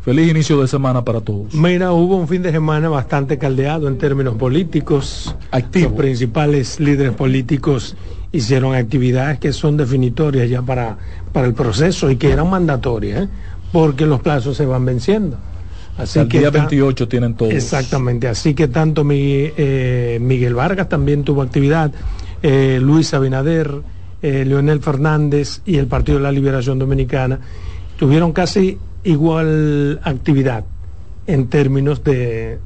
[0.04, 1.54] Feliz inicio de semana para todos.
[1.54, 5.34] Mira, hubo un fin de semana bastante caldeado en términos políticos.
[5.51, 7.95] Los principales líderes políticos
[8.34, 10.97] hicieron actividades que son definitorias ya para,
[11.32, 13.30] para el proceso y que eran mandatorias, ¿eh?
[13.72, 15.38] porque los plazos se van venciendo.
[15.97, 17.54] Así el que día ta- 28 tienen todos.
[17.54, 19.16] Exactamente, así que tanto mi-
[19.56, 21.91] eh, Miguel Vargas también tuvo actividad,
[22.41, 23.72] eh, Luis Abinader,
[24.22, 27.39] Leonel Fernández y el Partido de la Liberación Dominicana
[27.97, 30.66] tuvieron casi igual actividad
[31.28, 32.60] en términos de,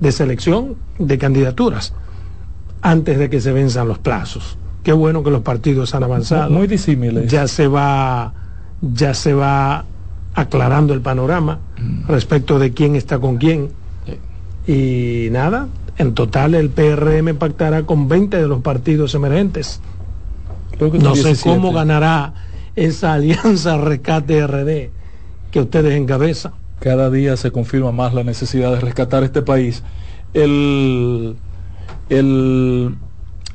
[0.00, 1.94] de selección de candidaturas
[2.80, 4.58] antes de que se venzan los plazos.
[4.82, 6.50] Qué bueno que los partidos han avanzado.
[6.50, 7.30] Muy disímiles.
[7.30, 8.34] Ya se va,
[8.80, 9.84] ya se va
[10.34, 11.60] aclarando el panorama
[12.08, 13.70] respecto de quién está con quién.
[14.66, 19.80] Y nada, en total el PRM pactará con 20 de los partidos emergentes.
[20.76, 21.42] que No sé 17.
[21.48, 22.34] cómo ganará
[22.74, 25.01] esa alianza rescate RD
[25.52, 26.52] que ustedes encabezan.
[26.80, 29.84] Cada día se confirma más la necesidad de rescatar este país.
[30.34, 31.36] El,
[32.08, 32.96] el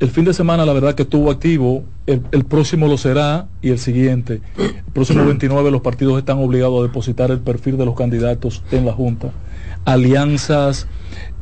[0.00, 3.80] el fin de semana la verdad que estuvo activo, el, próximo lo será y el
[3.80, 4.40] siguiente.
[4.56, 8.86] El próximo 29 los partidos están obligados a depositar el perfil de los candidatos en
[8.86, 9.32] la Junta.
[9.84, 10.86] Alianzas,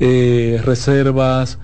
[0.01, 1.59] eh, reservas,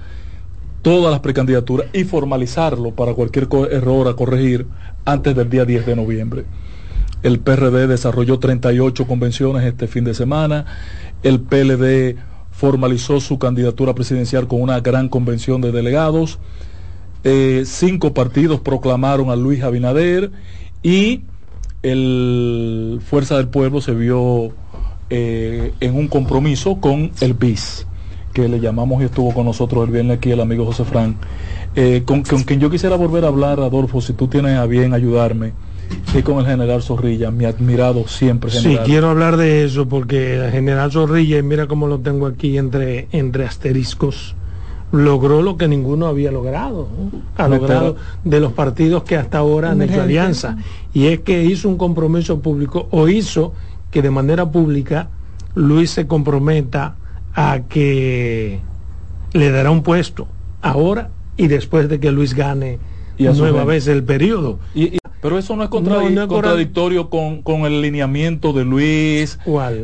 [0.83, 4.67] todas las precandidaturas y formalizarlo para cualquier error a corregir
[5.07, 6.45] antes del día 10 de noviembre.
[7.23, 10.67] El PRD desarrolló 38 convenciones este fin de semana.
[11.23, 12.17] El PLD
[12.51, 16.39] formalizó su candidatura presidencial con una gran convención de delegados.
[17.25, 20.33] Eh, cinco partidos proclamaron a Luis Abinader
[20.83, 21.23] y
[21.83, 24.53] el Fuerza del Pueblo se vio
[25.11, 27.87] eh, en un compromiso con el BIS,
[28.33, 31.17] que le llamamos y estuvo con nosotros el viernes aquí el amigo José Fran,
[31.77, 34.95] eh, con, con quien yo quisiera volver a hablar, Adolfo, si tú tienes a bien
[34.95, 35.53] ayudarme,
[36.15, 40.51] y con el general Zorrilla, mi admirado siempre Sí, quiero hablar de eso porque el
[40.51, 44.35] general Zorrilla, y mira cómo lo tengo aquí entre, entre asteriscos,
[44.93, 46.89] logró lo que ninguno había logrado.
[46.97, 47.23] ¿no?
[47.43, 50.57] Ha logrado de los partidos que hasta ahora han hecho alianza.
[50.93, 53.55] Y es que hizo un compromiso público o hizo
[53.91, 55.09] que de manera pública
[55.55, 56.97] Luis se comprometa
[57.35, 58.61] a que
[59.33, 60.29] le dará un puesto
[60.61, 62.79] ahora y después de que Luis gane
[63.19, 64.59] Y a nueva vez el periodo.
[64.75, 68.53] Y- y- pero eso no es contra- No, no es contradictorio con, con el lineamiento
[68.53, 69.39] de Luis,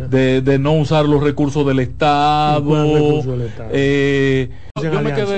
[0.08, 2.60] De, de no usar los recursos del Estado.
[3.72, 5.26] Eh, yo me quedé